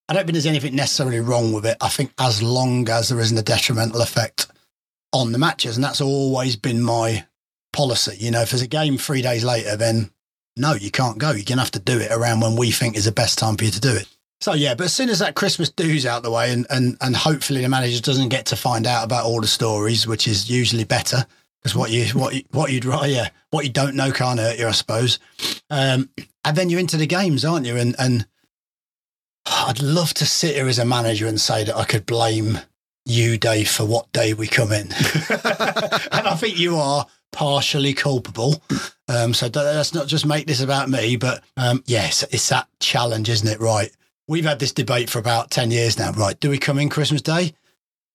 I 0.08 0.12
don't 0.12 0.24
think 0.24 0.32
there's 0.32 0.46
anything 0.46 0.74
necessarily 0.74 1.20
wrong 1.20 1.52
with 1.52 1.64
it. 1.64 1.76
I 1.80 1.88
think 1.88 2.12
as 2.18 2.42
long 2.42 2.88
as 2.88 3.08
there 3.08 3.20
isn't 3.20 3.38
a 3.38 3.42
detrimental 3.42 4.00
effect 4.00 4.49
on 5.12 5.32
the 5.32 5.38
matches. 5.38 5.76
And 5.76 5.84
that's 5.84 6.00
always 6.00 6.56
been 6.56 6.82
my 6.82 7.26
policy. 7.72 8.16
You 8.18 8.30
know, 8.30 8.42
if 8.42 8.50
there's 8.50 8.62
a 8.62 8.68
game 8.68 8.98
three 8.98 9.22
days 9.22 9.44
later, 9.44 9.76
then 9.76 10.10
no, 10.56 10.74
you 10.74 10.90
can't 10.90 11.18
go. 11.18 11.30
You're 11.30 11.44
going 11.44 11.58
to 11.58 11.64
have 11.64 11.70
to 11.72 11.78
do 11.78 11.98
it 11.98 12.10
around 12.10 12.40
when 12.40 12.56
we 12.56 12.70
think 12.70 12.96
is 12.96 13.04
the 13.04 13.12
best 13.12 13.38
time 13.38 13.56
for 13.56 13.64
you 13.64 13.70
to 13.70 13.80
do 13.80 13.94
it. 13.94 14.08
So 14.40 14.54
yeah, 14.54 14.74
but 14.74 14.84
as 14.84 14.94
soon 14.94 15.10
as 15.10 15.18
that 15.18 15.34
Christmas 15.34 15.68
do's 15.68 16.06
out 16.06 16.22
the 16.22 16.30
way, 16.30 16.50
and 16.50 16.66
and 16.70 16.96
and 17.02 17.14
hopefully 17.14 17.60
the 17.60 17.68
manager 17.68 18.00
doesn't 18.00 18.30
get 18.30 18.46
to 18.46 18.56
find 18.56 18.86
out 18.86 19.04
about 19.04 19.26
all 19.26 19.40
the 19.40 19.46
stories, 19.46 20.06
which 20.06 20.26
is 20.26 20.48
usually 20.48 20.84
better 20.84 21.26
because 21.60 21.76
what 21.76 21.90
you 21.90 22.06
what 22.18 22.34
you, 22.34 22.42
what 22.52 22.72
you'd 22.72 22.84
yeah 22.84 23.28
what 23.50 23.66
you 23.66 23.70
don't 23.70 23.94
know 23.94 24.10
can't 24.10 24.40
hurt 24.40 24.58
you, 24.58 24.66
I 24.66 24.70
suppose. 24.70 25.18
Um, 25.68 26.08
and 26.42 26.56
then 26.56 26.70
you're 26.70 26.80
into 26.80 26.96
the 26.96 27.06
games, 27.06 27.44
aren't 27.44 27.66
you? 27.66 27.76
And 27.76 27.94
and 27.98 28.26
I'd 29.44 29.82
love 29.82 30.14
to 30.14 30.26
sit 30.26 30.54
here 30.54 30.68
as 30.68 30.78
a 30.78 30.86
manager 30.86 31.26
and 31.26 31.40
say 31.40 31.64
that 31.64 31.76
I 31.76 31.84
could 31.84 32.06
blame 32.06 32.60
you, 33.10 33.36
Dave, 33.38 33.68
for 33.68 33.84
what 33.84 34.10
day 34.12 34.34
we 34.34 34.46
come 34.46 34.72
in. 34.72 34.88
and 35.30 36.26
I 36.26 36.36
think 36.38 36.58
you 36.58 36.76
are 36.76 37.06
partially 37.32 37.94
culpable. 37.94 38.62
Um, 39.08 39.34
so 39.34 39.50
let's 39.54 39.94
not 39.94 40.06
just 40.06 40.26
make 40.26 40.46
this 40.46 40.60
about 40.60 40.88
me, 40.88 41.16
but 41.16 41.42
um, 41.56 41.82
yes, 41.86 42.24
it's 42.30 42.48
that 42.48 42.68
challenge, 42.80 43.28
isn't 43.28 43.48
it? 43.48 43.60
Right. 43.60 43.90
We've 44.28 44.44
had 44.44 44.58
this 44.58 44.72
debate 44.72 45.10
for 45.10 45.18
about 45.18 45.50
10 45.50 45.70
years 45.70 45.98
now. 45.98 46.12
Right. 46.12 46.38
Do 46.38 46.50
we 46.50 46.58
come 46.58 46.78
in 46.78 46.88
Christmas 46.88 47.22
Day? 47.22 47.54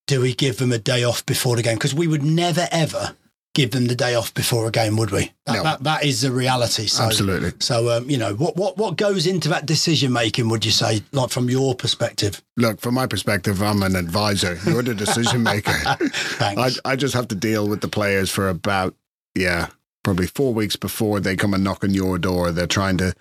Do 0.07 0.21
we 0.21 0.33
give 0.33 0.57
them 0.57 0.71
a 0.71 0.77
day 0.77 1.03
off 1.03 1.25
before 1.25 1.55
the 1.55 1.63
game? 1.63 1.75
Because 1.75 1.95
we 1.95 2.07
would 2.07 2.23
never, 2.23 2.67
ever 2.71 3.15
give 3.55 3.71
them 3.71 3.85
the 3.85 3.95
day 3.95 4.13
off 4.13 4.33
before 4.33 4.67
a 4.67 4.71
game, 4.71 4.97
would 4.97 5.09
we? 5.09 5.31
That, 5.45 5.53
no. 5.53 5.63
that, 5.63 5.83
that 5.83 6.03
is 6.03 6.21
the 6.21 6.31
reality. 6.31 6.85
So, 6.85 7.05
Absolutely. 7.05 7.53
So, 7.59 7.89
um, 7.89 8.09
you 8.09 8.17
know, 8.17 8.35
what, 8.35 8.55
what, 8.57 8.77
what 8.77 8.97
goes 8.97 9.25
into 9.25 9.49
that 9.49 9.65
decision 9.65 10.13
making, 10.13 10.49
would 10.49 10.65
you 10.65 10.71
say, 10.71 11.01
like 11.13 11.31
from 11.31 11.49
your 11.49 11.73
perspective? 11.73 12.43
Look, 12.57 12.81
from 12.81 12.93
my 12.93 13.07
perspective, 13.07 13.63
I'm 13.63 13.81
an 13.81 13.95
advisor. 13.95 14.59
You're 14.65 14.83
the 14.83 14.93
decision 14.93 15.41
maker. 15.41 15.71
Thanks. 15.97 16.79
I, 16.85 16.91
I 16.91 16.95
just 16.95 17.15
have 17.15 17.29
to 17.29 17.35
deal 17.35 17.67
with 17.67 17.81
the 17.81 17.87
players 17.87 18.29
for 18.29 18.49
about, 18.49 18.93
yeah, 19.35 19.69
probably 20.03 20.27
four 20.27 20.53
weeks 20.53 20.75
before 20.75 21.19
they 21.21 21.35
come 21.35 21.53
and 21.53 21.63
knock 21.63 21.83
on 21.83 21.93
your 21.93 22.19
door. 22.19 22.51
They're 22.51 22.67
trying 22.67 22.97
to 22.97 23.15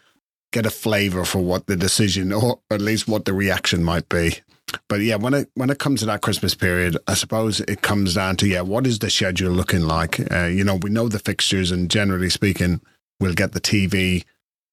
get 0.52 0.66
a 0.66 0.70
flavor 0.70 1.24
for 1.24 1.38
what 1.38 1.66
the 1.66 1.76
decision 1.76 2.32
or 2.32 2.60
at 2.70 2.80
least 2.80 3.08
what 3.08 3.24
the 3.24 3.32
reaction 3.32 3.82
might 3.82 4.08
be 4.08 4.40
but 4.88 5.00
yeah, 5.00 5.16
when 5.16 5.34
it 5.34 5.50
when 5.54 5.70
it 5.70 5.78
comes 5.78 6.00
to 6.00 6.06
that 6.06 6.22
Christmas 6.22 6.54
period, 6.54 6.96
I 7.06 7.14
suppose 7.14 7.60
it 7.60 7.82
comes 7.82 8.14
down 8.14 8.36
to 8.36 8.46
yeah, 8.46 8.62
what 8.62 8.86
is 8.86 8.98
the 8.98 9.10
schedule 9.10 9.52
looking 9.52 9.82
like? 9.82 10.20
Uh, 10.32 10.46
you 10.46 10.64
know, 10.64 10.76
we 10.76 10.90
know 10.90 11.08
the 11.08 11.18
fixtures, 11.18 11.70
and 11.70 11.90
generally 11.90 12.30
speaking, 12.30 12.80
we'll 13.20 13.34
get 13.34 13.52
the 13.52 13.60
TV 13.60 14.24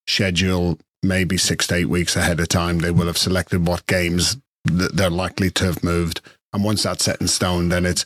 schedule 0.07 0.79
maybe 1.03 1.37
six 1.37 1.67
to 1.67 1.75
eight 1.75 1.89
weeks 1.89 2.15
ahead 2.15 2.39
of 2.39 2.47
time. 2.47 2.79
They 2.79 2.91
will 2.91 3.07
have 3.07 3.17
selected 3.17 3.67
what 3.67 3.85
games 3.87 4.37
th- 4.67 4.91
they're 4.91 5.09
likely 5.09 5.49
to 5.51 5.65
have 5.65 5.83
moved, 5.83 6.21
and 6.53 6.63
once 6.63 6.83
that's 6.83 7.05
set 7.05 7.21
in 7.21 7.27
stone, 7.27 7.69
then 7.69 7.85
it's 7.85 8.05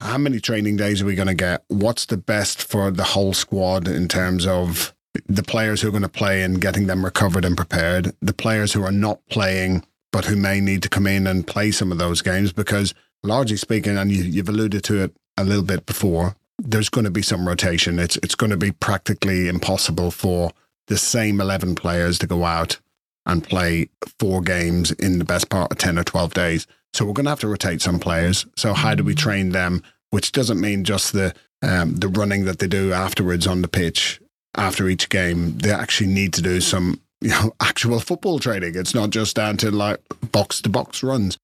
how 0.00 0.18
many 0.18 0.38
training 0.38 0.76
days 0.76 1.02
are 1.02 1.06
we 1.06 1.16
going 1.16 1.28
to 1.28 1.34
get? 1.34 1.64
What's 1.68 2.06
the 2.06 2.16
best 2.16 2.62
for 2.62 2.90
the 2.90 3.02
whole 3.02 3.34
squad 3.34 3.88
in 3.88 4.06
terms 4.06 4.46
of 4.46 4.94
the 5.26 5.42
players 5.42 5.80
who 5.80 5.88
are 5.88 5.92
going 5.92 6.02
to 6.02 6.08
play 6.08 6.42
and 6.42 6.60
getting 6.60 6.86
them 6.86 7.04
recovered 7.04 7.44
and 7.44 7.56
prepared, 7.56 8.14
the 8.22 8.32
players 8.32 8.72
who 8.72 8.84
are 8.84 8.92
not 8.92 9.20
playing 9.28 9.84
but 10.18 10.24
who 10.24 10.34
may 10.34 10.60
need 10.60 10.82
to 10.82 10.88
come 10.88 11.06
in 11.06 11.28
and 11.28 11.46
play 11.46 11.70
some 11.70 11.92
of 11.92 11.98
those 11.98 12.22
games 12.22 12.52
because, 12.52 12.92
largely 13.22 13.56
speaking, 13.56 13.96
and 13.96 14.10
you, 14.10 14.24
you've 14.24 14.48
alluded 14.48 14.82
to 14.82 15.04
it 15.04 15.14
a 15.36 15.44
little 15.44 15.62
bit 15.62 15.86
before, 15.86 16.34
there's 16.58 16.88
going 16.88 17.04
to 17.04 17.10
be 17.12 17.22
some 17.22 17.46
rotation. 17.46 18.00
It's 18.00 18.16
it's 18.16 18.34
going 18.34 18.50
to 18.50 18.56
be 18.56 18.72
practically 18.72 19.46
impossible 19.46 20.10
for 20.10 20.50
the 20.88 20.98
same 20.98 21.40
eleven 21.40 21.76
players 21.76 22.18
to 22.18 22.26
go 22.26 22.44
out 22.44 22.80
and 23.26 23.44
play 23.44 23.90
four 24.18 24.40
games 24.40 24.90
in 24.90 25.20
the 25.20 25.24
best 25.24 25.50
part 25.50 25.70
of 25.70 25.78
ten 25.78 25.96
or 25.96 26.02
twelve 26.02 26.34
days. 26.34 26.66
So 26.94 27.04
we're 27.04 27.12
going 27.12 27.26
to 27.26 27.30
have 27.30 27.40
to 27.46 27.48
rotate 27.48 27.80
some 27.80 28.00
players. 28.00 28.44
So 28.56 28.74
how 28.74 28.96
do 28.96 29.04
we 29.04 29.14
train 29.14 29.50
them? 29.50 29.84
Which 30.10 30.32
doesn't 30.32 30.60
mean 30.60 30.82
just 30.82 31.12
the 31.12 31.32
um, 31.62 31.94
the 31.94 32.08
running 32.08 32.44
that 32.46 32.58
they 32.58 32.66
do 32.66 32.92
afterwards 32.92 33.46
on 33.46 33.62
the 33.62 33.68
pitch 33.68 34.20
after 34.56 34.88
each 34.88 35.10
game. 35.10 35.58
They 35.58 35.70
actually 35.70 36.08
need 36.08 36.32
to 36.32 36.42
do 36.42 36.60
some 36.60 37.00
you 37.20 37.30
know 37.30 37.52
actual 37.60 38.00
football 38.00 38.38
training. 38.38 38.74
It's 38.74 38.94
not 38.94 39.10
just 39.10 39.36
down 39.36 39.56
to 39.58 39.70
like 39.70 40.00
box 40.32 40.60
to 40.62 40.68
box 40.68 41.02
runs. 41.02 41.38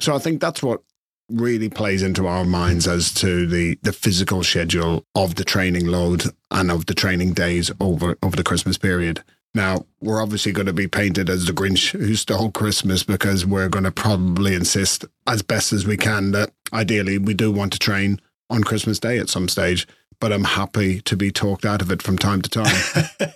So 0.00 0.14
I 0.14 0.18
think 0.18 0.40
that's 0.40 0.62
what 0.62 0.82
really 1.30 1.68
plays 1.68 2.02
into 2.02 2.26
our 2.26 2.44
minds 2.44 2.86
as 2.86 3.12
to 3.12 3.46
the 3.46 3.78
the 3.82 3.92
physical 3.92 4.42
schedule 4.42 5.04
of 5.14 5.34
the 5.34 5.44
training 5.44 5.86
load 5.86 6.24
and 6.50 6.70
of 6.70 6.86
the 6.86 6.94
training 6.94 7.32
days 7.32 7.70
over 7.80 8.16
over 8.22 8.36
the 8.36 8.44
Christmas 8.44 8.78
period. 8.78 9.22
Now, 9.54 9.86
we're 10.00 10.22
obviously 10.22 10.52
going 10.52 10.66
to 10.66 10.74
be 10.74 10.86
painted 10.86 11.30
as 11.30 11.46
the 11.46 11.52
Grinch 11.52 11.90
who 11.90 12.14
stole 12.16 12.50
Christmas 12.50 13.02
because 13.02 13.46
we're 13.46 13.70
going 13.70 13.84
to 13.84 13.90
probably 13.90 14.54
insist 14.54 15.06
as 15.26 15.42
best 15.42 15.72
as 15.72 15.86
we 15.86 15.96
can 15.96 16.32
that 16.32 16.52
ideally 16.72 17.16
we 17.16 17.34
do 17.34 17.50
want 17.50 17.72
to 17.72 17.78
train 17.78 18.20
on 18.50 18.62
Christmas 18.62 18.98
Day 18.98 19.18
at 19.18 19.28
some 19.28 19.48
stage. 19.48 19.86
But 20.20 20.32
I'm 20.32 20.44
happy 20.44 21.00
to 21.02 21.16
be 21.16 21.30
talked 21.30 21.64
out 21.64 21.80
of 21.80 21.92
it 21.92 22.02
from 22.02 22.18
time 22.18 22.42
to 22.42 22.50
time, 22.50 22.74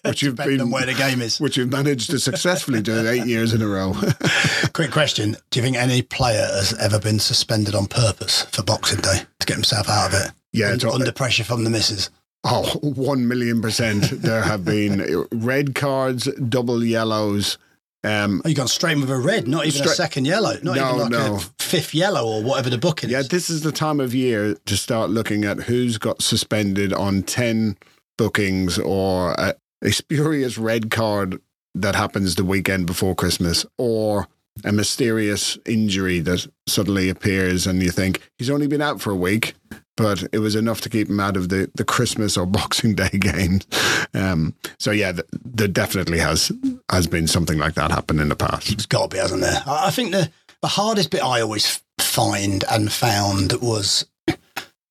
which 0.05 0.21
you've 0.23 0.37
been 0.37 0.71
where 0.71 0.85
the 0.85 0.95
game 0.95 1.21
is, 1.21 1.41
which 1.41 1.57
you've 1.57 1.71
managed 1.71 2.11
to 2.11 2.19
successfully 2.19 2.83
do 2.83 3.09
eight 3.09 3.27
years 3.27 3.55
in 3.55 3.63
a 3.63 3.69
row. 3.69 3.95
Quick 4.73 4.91
question: 4.91 5.37
Do 5.51 5.61
you 5.61 5.65
think 5.65 5.77
any 5.77 6.03
player 6.03 6.45
has 6.45 6.75
ever 6.81 6.99
been 6.99 7.21
suspended 7.21 7.77
on 7.77 7.87
purpose 7.87 8.43
for 8.47 8.65
Boxing 8.65 9.01
Day 9.01 9.21
to 9.39 9.47
get 9.47 9.55
himself 9.55 9.89
out 9.89 10.13
of 10.13 10.21
it? 10.21 10.33
Yeah, 10.53 10.73
under, 10.73 10.89
under 10.89 11.13
pressure 11.13 11.45
from 11.45 11.63
the 11.63 11.71
missus. 11.71 12.11
Oh, 12.45 12.79
one 12.83 13.29
million 13.29 13.63
percent. 13.63 14.11
There 14.11 14.43
have 14.43 14.65
been 14.65 15.27
red 15.33 15.77
cards, 15.77 16.29
double 16.35 16.83
yellows. 16.83 17.59
Um, 18.05 18.43
oh, 18.45 18.49
you 18.49 18.55
gone 18.55 18.69
straight 18.69 18.99
with 18.99 19.11
a 19.11 19.17
red, 19.17 19.47
not 19.47 19.67
even 19.67 19.83
a 19.83 19.89
second 19.89 20.25
yellow, 20.25 20.55
not 20.63 20.77
no, 20.77 20.89
even 20.89 20.99
like 20.99 21.11
no. 21.11 21.37
a 21.37 21.39
fifth 21.61 21.95
yellow 21.95 22.27
or 22.27 22.43
whatever 22.43 22.69
the 22.69 22.79
booking 22.79 23.11
yeah, 23.11 23.19
is. 23.19 23.27
Yeah, 23.27 23.37
this 23.37 23.49
is 23.49 23.63
the 23.63 23.71
time 23.71 24.01
of 24.01 24.15
year 24.15 24.55
to 24.55 24.77
start 24.77 25.11
looking 25.11 25.45
at 25.45 25.61
who's 25.61 25.99
got 25.99 26.21
suspended 26.21 26.93
on 26.93 27.23
10 27.23 27.77
bookings 28.19 28.79
or 28.79 29.33
a, 29.39 29.55
a 29.83 29.93
spurious 29.93 30.59
red 30.59 30.91
card 30.91 31.41
that 31.75 31.95
happens 31.95 32.35
the 32.35 32.45
weekend 32.45 32.87
before 32.87 33.15
Christmas 33.15 33.65
or 33.79 34.27
a 34.65 34.73
mysterious 34.73 35.57
injury 35.65 36.19
that 36.21 36.47
suddenly 36.67 37.09
appears 37.09 37.67
and 37.67 37.83
you 37.83 37.91
think 37.91 38.21
he's 38.37 38.51
only 38.51 38.67
been 38.67 38.83
out 38.83 39.01
for 39.01 39.11
a 39.11 39.17
week 39.17 39.55
but 39.97 40.25
it 40.33 40.39
was 40.39 40.57
enough 40.57 40.81
to 40.83 40.89
keep 40.89 41.09
him 41.09 41.21
out 41.21 41.37
of 41.37 41.49
the, 41.49 41.71
the 41.75 41.85
Christmas 41.85 42.37
or 42.37 42.47
Boxing 42.59 42.95
Day 42.95 43.11
games. 43.11 43.67
Um, 44.15 44.55
so 44.79 44.91
yeah, 44.91 45.13
th- 45.13 45.27
there 45.45 45.69
definitely 45.69 46.19
has 46.19 46.51
has 46.93 47.07
been 47.07 47.27
something 47.27 47.59
like 47.59 47.75
that 47.75 47.91
happen 47.91 48.21
in 48.21 48.29
the 48.29 48.37
past. 48.37 48.71
It's 48.71 48.87
got 48.87 49.11
to 49.11 49.17
be, 49.17 49.21
hasn't 49.21 49.41
there? 49.41 49.63
I 49.67 49.91
think 49.91 50.13
the 50.13 50.31
the 50.61 50.69
hardest 50.69 51.11
bit 51.11 51.25
I 51.25 51.41
always 51.41 51.83
find 51.99 52.65
and 52.71 52.93
found 52.93 53.53
was 53.55 54.07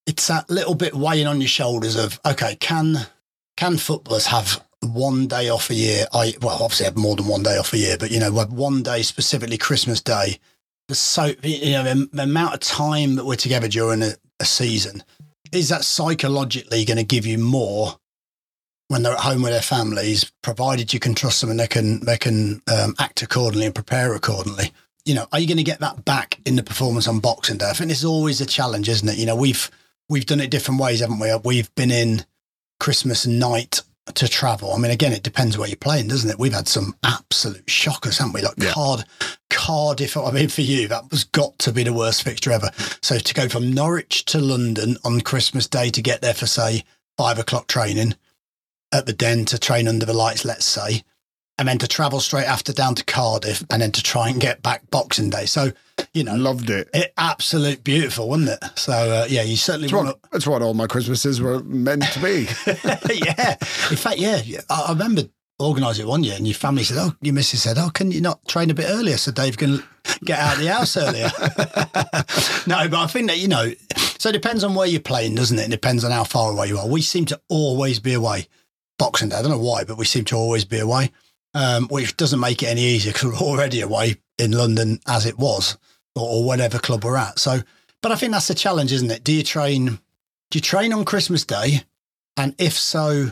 it's 0.06 0.28
that 0.28 0.50
little 0.50 0.76
bit 0.76 0.94
weighing 0.94 1.28
on 1.28 1.40
your 1.40 1.48
shoulders 1.48 1.96
of 1.96 2.20
okay, 2.26 2.56
can 2.56 3.08
can 3.56 3.78
footballers 3.78 4.26
have 4.28 4.64
one 4.82 5.28
day 5.28 5.50
off 5.50 5.70
a 5.70 5.76
year? 5.76 6.06
I 6.14 6.34
well, 6.42 6.58
obviously 6.62 6.86
have 6.86 6.98
more 6.98 7.16
than 7.16 7.28
one 7.28 7.44
day 7.44 7.58
off 7.58 7.74
a 7.74 7.78
year, 7.78 7.98
but 7.98 8.12
you 8.12 8.20
know, 8.20 8.32
one 8.32 8.84
day 8.84 9.04
specifically 9.04 9.58
Christmas 9.58 10.02
Day. 10.02 10.40
The 10.88 10.96
so 10.96 11.32
you 11.44 11.72
know 11.72 11.84
the, 11.84 12.10
the 12.12 12.24
amount 12.24 12.56
of 12.56 12.60
time 12.60 13.16
that 13.16 13.26
we're 13.26 13.36
together 13.36 13.68
during 13.68 14.02
a, 14.02 14.16
a 14.40 14.46
season, 14.46 15.04
is 15.52 15.70
that 15.70 15.86
psychologically 15.86 16.84
going 16.84 16.98
to 16.98 17.04
give 17.04 17.26
you 17.26 17.38
more 17.38 18.00
when 18.92 19.04
they're 19.04 19.14
at 19.14 19.20
home 19.20 19.42
with 19.42 19.54
their 19.54 19.62
families, 19.62 20.30
provided 20.42 20.94
you 20.94 21.00
can 21.00 21.16
trust 21.16 21.40
them 21.40 21.50
and 21.50 21.58
they 21.58 21.68
can 21.68 22.02
they 22.02 22.18
can 22.18 22.62
um, 22.70 22.94
act 23.00 23.22
accordingly 23.22 23.66
and 23.66 23.74
prepare 23.74 24.14
accordingly? 24.14 24.74
You 25.06 25.16
know, 25.16 25.28
are 25.32 25.40
you 25.40 25.48
going 25.48 25.58
to 25.58 25.64
get 25.64 25.80
that 25.80 26.04
back 26.04 26.40
in 26.46 26.58
the 26.58 26.64
performance 26.64 27.08
on 27.08 27.22
Boxing 27.22 27.58
Day? 27.58 27.70
I 27.70 27.74
think 27.74 27.90
it's 27.90 28.04
always 28.04 28.42
a 28.42 28.46
challenge, 28.46 28.90
isn't 28.90 29.08
it? 29.08 29.18
You 29.18 29.26
know, 29.26 29.36
we've 29.36 29.72
we've 30.10 30.26
done 30.26 30.42
it 30.42 30.52
different 30.52 30.82
ways, 30.82 31.00
haven't 31.00 31.20
we? 31.20 31.34
We've 31.42 31.74
been 31.74 31.90
in 31.90 32.26
Christmas 32.82 33.26
night 33.26 33.82
to 34.14 34.28
travel. 34.28 34.74
I 34.74 34.78
mean, 34.78 34.92
again, 34.92 35.14
it 35.14 35.24
depends 35.24 35.58
where 35.58 35.70
you're 35.70 35.78
playing, 35.78 36.10
doesn't 36.10 36.30
it? 36.30 36.38
We've 36.38 36.52
had 36.52 36.68
some 36.68 36.94
absolute 37.02 37.70
shockers, 37.70 38.18
haven't 38.18 38.34
we? 38.34 38.42
Like 38.42 38.56
yeah. 38.58 38.72
Card, 38.72 39.06
Cardiff. 39.50 40.18
I 40.18 40.32
mean, 40.32 40.50
for 40.50 40.64
you, 40.64 40.90
that 40.90 41.10
was 41.10 41.24
got 41.24 41.58
to 41.60 41.72
be 41.72 41.84
the 41.84 41.94
worst 41.94 42.24
fixture 42.24 42.52
ever. 42.52 42.72
So 43.02 43.20
to 43.20 43.34
go 43.34 43.48
from 43.48 43.72
Norwich 43.72 44.26
to 44.26 44.40
London 44.40 44.98
on 45.06 45.22
Christmas 45.22 45.66
Day 45.66 45.92
to 45.92 46.02
get 46.02 46.22
there 46.22 46.34
for 46.34 46.46
say 46.46 46.84
five 47.18 47.40
o'clock 47.40 47.68
training 47.68 48.16
at 48.92 49.06
the 49.06 49.14
Den 49.14 49.46
to 49.46 49.58
train 49.58 49.88
under 49.88 50.06
the 50.06 50.14
lights, 50.14 50.46
let's 50.46 50.66
say, 50.66 51.04
and 51.58 51.68
then 51.68 51.78
to 51.78 51.88
travel 51.88 52.20
straight 52.20 52.46
after 52.46 52.74
down 52.74 52.96
to 52.96 53.06
Cardiff 53.06 53.64
and 53.70 53.82
then 53.82 53.92
to 53.92 54.02
try 54.02 54.30
and 54.30 54.42
get 54.42 54.64
back 54.64 54.90
Boxing 54.90 55.30
Day. 55.30 55.46
So, 55.46 55.72
you 56.14 56.24
know, 56.24 56.36
loved 56.36 56.70
it. 56.70 56.90
It 56.94 57.14
absolute 57.18 57.84
beautiful, 57.84 58.30
wasn't 58.30 58.50
it? 58.50 58.64
So, 58.76 58.94
uh, 58.94 59.28
yeah, 59.30 59.44
you 59.44 59.58
certainly 59.58 59.88
that's 59.88 59.94
want 59.94 60.08
what, 60.08 60.32
That's 60.32 60.48
what 60.48 60.62
all 60.62 60.74
my 60.74 60.88
Christmases 60.88 61.40
were 61.40 61.62
meant 61.64 62.04
to 62.04 62.20
be. 62.20 62.48
yeah, 63.14 63.58
in 63.90 63.98
fact, 63.98 64.18
yeah, 64.18 64.42
I, 64.70 64.86
I 64.88 64.92
remember 64.92 65.24
organising 65.62 66.06
it 66.06 66.10
one 66.10 66.24
year, 66.24 66.36
and 66.36 66.48
your 66.48 66.56
family 66.56 66.84
said, 66.84 66.98
"Oh, 67.00 67.14
your 67.22 67.34
missus 67.34 67.62
said, 67.62 67.78
oh, 67.78 67.90
can 67.94 68.12
you 68.12 68.22
not 68.22 68.46
train 68.48 68.70
a 68.70 68.74
bit 68.74 68.88
earlier 68.90 69.18
so 69.18 69.32
Dave 69.32 69.58
can 69.58 69.84
get 70.26 70.40
out 70.40 70.56
of 70.56 70.64
the 70.64 70.72
house 70.72 70.98
earlier?" 70.98 71.30
no, 72.68 72.90
but 72.90 73.00
I 73.00 73.08
think 73.08 73.28
that 73.28 73.38
you 73.38 73.48
know, 73.48 73.72
so 74.18 74.30
it 74.30 74.34
depends 74.34 74.64
on 74.64 74.76
where 74.76 74.88
you're 74.88 75.00
playing, 75.00 75.36
doesn't 75.36 75.60
it? 75.60 75.68
It 75.68 75.72
depends 75.72 76.04
on 76.04 76.12
how 76.12 76.24
far 76.24 76.52
away 76.52 76.68
you 76.68 76.80
are. 76.80 76.88
We 76.88 77.02
seem 77.02 77.26
to 77.26 77.40
always 77.50 78.00
be 78.00 78.14
away. 78.14 78.48
Boxing 79.02 79.30
Day, 79.30 79.38
I 79.38 79.42
don't 79.42 79.52
know 79.52 79.58
why, 79.58 79.84
but 79.84 79.98
we 79.98 80.06
seem 80.06 80.26
to 80.26 80.36
always 80.36 80.64
be 80.64 80.80
away 80.80 81.12
um, 81.54 81.88
which 81.88 82.18
doesn't 82.18 82.40
make 82.40 82.64
it 82.64 82.68
any 82.68 82.82
easier 82.82 83.14
because 83.14 83.32
we're 83.32 83.48
already 83.48 83.82
away 83.82 84.18
in 84.38 84.52
London 84.52 85.00
as 85.08 85.26
it 85.26 85.38
was, 85.38 85.78
or, 86.16 86.28
or 86.28 86.44
whatever 86.44 86.80
club 86.80 87.04
we're 87.04 87.18
at. 87.18 87.40
So, 87.40 87.62
but 88.02 88.12
I 88.12 88.16
think 88.16 88.32
that's 88.32 88.48
the 88.48 88.56
challenge, 88.56 88.92
isn't 88.94 89.12
it? 89.12 89.24
Do 89.24 89.34
you 89.34 89.44
train? 89.44 90.00
Do 90.50 90.58
you 90.58 90.62
train 90.62 90.94
on 90.94 91.06
Christmas 91.06 91.46
Day? 91.46 91.84
And 92.38 92.56
if 92.58 92.74
so, 92.74 93.32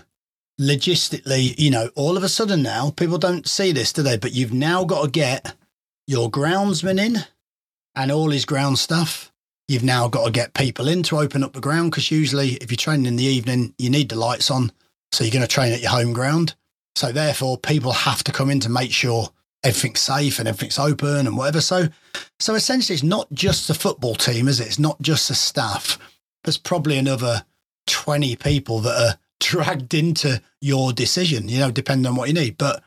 logistically, 0.60 1.58
you 1.58 1.72
know, 1.72 1.90
all 1.96 2.18
of 2.18 2.24
a 2.24 2.30
sudden 2.30 2.62
now 2.62 2.92
people 2.92 3.18
don't 3.18 3.48
see 3.48 3.72
this, 3.72 3.94
do 3.94 4.02
they? 4.02 4.18
But 4.18 4.34
you've 4.34 4.54
now 4.54 4.84
got 4.84 5.04
to 5.04 5.10
get 5.10 5.56
your 6.08 6.30
groundsman 6.30 7.00
in 7.00 7.18
and 7.96 8.12
all 8.12 8.30
his 8.30 8.46
ground 8.46 8.80
stuff. 8.80 9.32
You've 9.68 9.84
now 9.84 10.08
got 10.08 10.26
to 10.26 10.32
get 10.32 10.54
people 10.54 10.88
in 10.88 11.04
to 11.04 11.20
open 11.20 11.44
up 11.44 11.54
the 11.54 11.62
ground 11.62 11.92
because 11.92 12.12
usually, 12.12 12.54
if 12.56 12.72
you're 12.72 12.78
training 12.78 13.06
in 13.06 13.16
the 13.16 13.24
evening, 13.26 13.74
you 13.78 13.90
need 13.90 14.10
the 14.10 14.16
lights 14.16 14.50
on. 14.52 14.72
So 15.12 15.24
you're 15.24 15.34
going 15.34 15.42
to 15.42 15.48
train 15.48 15.74
at 15.74 15.82
your 15.82 15.92
home 15.92 16.14
ground. 16.14 16.56
So 16.96 17.12
therefore, 17.12 17.58
people 17.58 17.92
have 17.92 18.24
to 18.26 18.32
come 18.32 18.50
in 18.50 18.60
to 18.62 18.70
make 18.70 18.92
sure 18.92 19.30
everything's 19.64 20.00
safe 20.00 20.40
and 20.40 20.48
everything's 20.48 20.80
open 20.80 21.28
and 21.28 21.38
whatever. 21.38 21.62
So, 21.62 21.88
so 22.40 22.56
essentially, 22.56 22.94
it's 22.94 23.04
not 23.04 23.32
just 23.34 23.68
the 23.68 23.74
football 23.74 24.16
team, 24.16 24.48
is 24.48 24.60
it? 24.60 24.68
It's 24.68 24.80
not 24.80 25.02
just 25.02 25.28
the 25.28 25.36
staff. 25.36 25.98
There's 26.44 26.58
probably 26.58 26.98
another 26.98 27.46
20 27.88 28.36
people 28.38 28.80
that 28.80 29.02
are 29.02 29.20
dragged 29.40 29.94
into 29.94 30.42
your 30.62 30.94
decision, 30.94 31.48
you 31.48 31.60
know, 31.60 31.72
depending 31.72 32.08
on 32.08 32.16
what 32.16 32.28
you 32.28 32.34
need. 32.34 32.58
But 32.58 32.84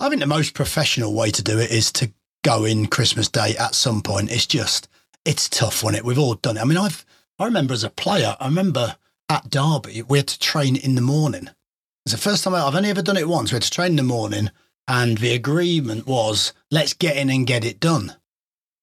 I 0.00 0.08
think 0.08 0.20
the 0.20 0.26
most 0.26 0.54
professional 0.54 1.14
way 1.14 1.30
to 1.30 1.42
do 1.42 1.58
it 1.58 1.70
is 1.70 1.90
to 1.92 2.12
go 2.44 2.64
in 2.64 2.86
Christmas 2.86 3.28
Day 3.28 3.56
at 3.58 3.74
some 3.74 4.02
point. 4.02 4.30
It's 4.30 4.46
just, 4.46 4.88
it's 5.24 5.48
tough 5.48 5.82
when 5.82 5.94
it. 5.94 6.04
We've 6.04 6.18
all 6.18 6.34
done 6.34 6.58
it. 6.58 6.60
I 6.60 6.64
mean, 6.64 6.78
I've, 6.78 7.04
I 7.38 7.46
remember 7.46 7.74
as 7.74 7.84
a 7.84 7.90
player, 7.90 8.36
I 8.38 8.46
remember 8.46 8.96
at 9.28 9.50
Derby, 9.50 10.02
we 10.02 10.18
had 10.18 10.28
to 10.28 10.38
train 10.38 10.76
in 10.76 10.94
the 10.94 11.00
morning. 11.00 11.48
It's 12.06 12.12
the 12.12 12.20
first 12.20 12.44
time 12.44 12.54
I, 12.54 12.60
I've 12.62 12.76
only 12.76 12.90
ever 12.90 13.02
done 13.02 13.16
it 13.16 13.26
once. 13.28 13.50
We 13.50 13.56
had 13.56 13.64
to 13.64 13.70
train 13.70 13.90
in 13.90 13.96
the 13.96 14.04
morning, 14.04 14.52
and 14.86 15.18
the 15.18 15.34
agreement 15.34 16.06
was 16.06 16.52
let's 16.70 16.92
get 16.92 17.16
in 17.16 17.28
and 17.30 17.44
get 17.44 17.64
it 17.64 17.80
done. 17.80 18.14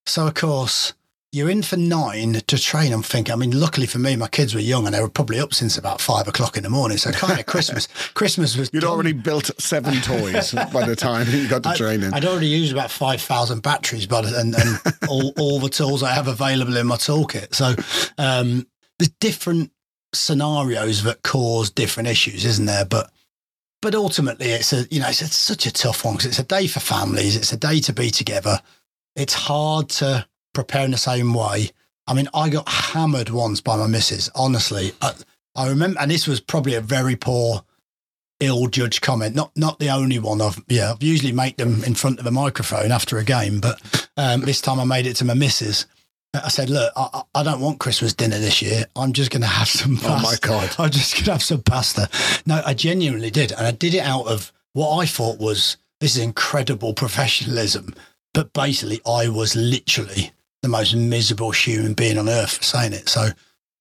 So, 0.06 0.28
of 0.28 0.34
course, 0.34 0.92
you're 1.32 1.50
in 1.50 1.64
for 1.64 1.78
nine 1.78 2.34
to 2.34 2.58
train. 2.58 2.92
I'm 2.92 3.02
thinking, 3.02 3.32
I 3.32 3.38
mean, 3.38 3.58
luckily 3.58 3.88
for 3.88 3.98
me, 3.98 4.18
my 4.18 4.28
kids 4.28 4.54
were 4.54 4.60
young 4.60 4.86
and 4.86 4.94
they 4.94 5.00
were 5.00 5.08
probably 5.08 5.40
up 5.40 5.54
since 5.54 5.78
about 5.78 6.02
five 6.02 6.28
o'clock 6.28 6.58
in 6.58 6.64
the 6.64 6.70
morning. 6.70 6.98
So, 6.98 7.14
kind 7.14 7.40
of 7.40 7.46
Christmas, 7.46 7.88
Christmas 8.14 8.58
was. 8.58 8.70
You'd 8.74 8.82
done. 8.82 8.92
already 8.92 9.14
built 9.14 9.52
seven 9.58 10.02
toys 10.02 10.52
by 10.74 10.86
the 10.86 10.98
time 10.98 11.26
you 11.30 11.48
got 11.48 11.64
to 11.64 11.76
training. 11.76 12.14
I'd 12.14 12.26
already 12.26 12.48
used 12.48 12.74
about 12.74 12.92
5,000 12.92 13.64
batteries 13.64 14.06
but, 14.06 14.26
and, 14.26 14.54
and 14.54 14.82
all, 15.08 15.32
all 15.40 15.60
the 15.62 15.70
tools 15.70 16.04
I 16.04 16.14
have 16.14 16.28
available 16.28 16.76
in 16.76 16.88
my 16.88 16.98
toolkit. 16.98 17.56
So, 17.56 17.74
um, 18.18 18.68
there's 19.00 19.12
different 19.22 19.72
scenarios 20.14 21.04
that 21.04 21.24
cause 21.24 21.70
different 21.70 22.10
issues, 22.10 22.44
isn't 22.44 22.66
there? 22.66 22.84
But 22.84 23.13
but 23.84 23.94
ultimately, 23.94 24.48
it's 24.48 24.72
a 24.72 24.88
you 24.90 25.02
know 25.02 25.10
it's, 25.10 25.22
a, 25.22 25.28
such 25.28 25.66
a 25.66 25.72
tough 25.72 26.06
one 26.06 26.16
because 26.16 26.26
it's 26.26 26.40
a 26.40 26.44
day 26.44 26.66
for 26.68 26.80
families. 26.80 27.36
It's 27.36 27.52
a 27.52 27.58
day 27.58 27.82
to 27.82 27.94
be 27.94 28.10
together. 28.10 28.62
It's 29.16 29.34
hard 29.34 29.90
to 29.90 30.26
prepare 30.54 30.86
in 30.86 30.92
the 30.92 30.98
same 30.98 31.34
way. 31.34 31.70
I 32.08 32.14
mean, 32.14 32.30
I 32.34 32.50
got 32.50 32.68
hammered 32.68 33.30
once 33.30 33.60
by 33.62 33.76
my 33.76 33.88
missus. 33.88 34.30
Honestly, 34.36 34.94
I, 35.02 35.14
I 35.56 35.68
remember, 35.68 36.00
and 36.00 36.10
this 36.10 36.28
was 36.28 36.40
probably 36.40 36.76
a 36.76 36.82
very 36.82 37.16
poor, 37.16 37.64
ill-judged 38.40 39.02
comment. 39.02 39.36
Not 39.36 39.52
not 39.58 39.80
the 39.80 39.90
only 39.90 40.18
one. 40.18 40.42
I've 40.42 40.64
yeah, 40.70 40.92
I've 40.92 41.04
usually 41.04 41.34
make 41.34 41.58
them 41.58 41.84
in 41.84 41.94
front 41.94 42.20
of 42.20 42.26
a 42.26 42.32
microphone 42.32 42.92
after 42.92 43.18
a 43.18 43.24
game, 43.26 43.60
but 43.60 44.10
um, 44.16 44.42
this 44.42 44.62
time 44.62 44.80
I 44.80 44.86
made 44.86 45.06
it 45.06 45.18
to 45.18 45.26
my 45.26 45.34
missus 45.34 45.86
I 46.34 46.48
said, 46.48 46.70
look, 46.70 46.92
I, 46.96 47.22
I, 47.36 47.44
don't 47.44 47.62
want 47.62 47.80
Christmas 47.80 48.14
dinner 48.14 48.40
this 48.40 48.62
year. 48.62 48.86
I'm 48.96 49.14
just 49.14 49.30
going 49.30 49.44
to 49.44 49.48
have 49.48 49.68
some 49.68 49.98
pasta. 49.98 50.10
Oh 50.10 50.22
my 50.24 50.36
God. 50.42 50.76
I'm 50.80 50.90
just 50.90 51.14
going 51.14 51.26
to 51.26 51.32
have 51.34 51.44
some 51.44 51.62
pasta. 51.62 52.10
No, 52.48 52.62
I 52.66 52.74
genuinely 52.74 53.30
did. 53.30 53.52
And 53.52 53.68
I 53.68 53.72
did 53.72 53.94
it 53.94 54.00
out 54.00 54.26
of 54.26 54.52
what 54.74 54.98
I 54.98 55.06
thought 55.06 55.40
was 55.40 55.78
this 56.00 56.16
is 56.16 56.24
incredible 56.24 56.94
professionalism. 56.94 57.94
But 58.34 58.52
basically, 58.54 59.00
I 59.06 59.30
was 59.30 59.56
literally 59.56 60.32
the 60.64 60.70
most 60.70 60.96
miserable 60.96 61.52
human 61.52 61.94
being 61.94 62.18
on 62.18 62.28
earth 62.28 62.58
for 62.58 62.64
saying 62.64 62.94
it. 62.94 63.10
So, 63.10 63.30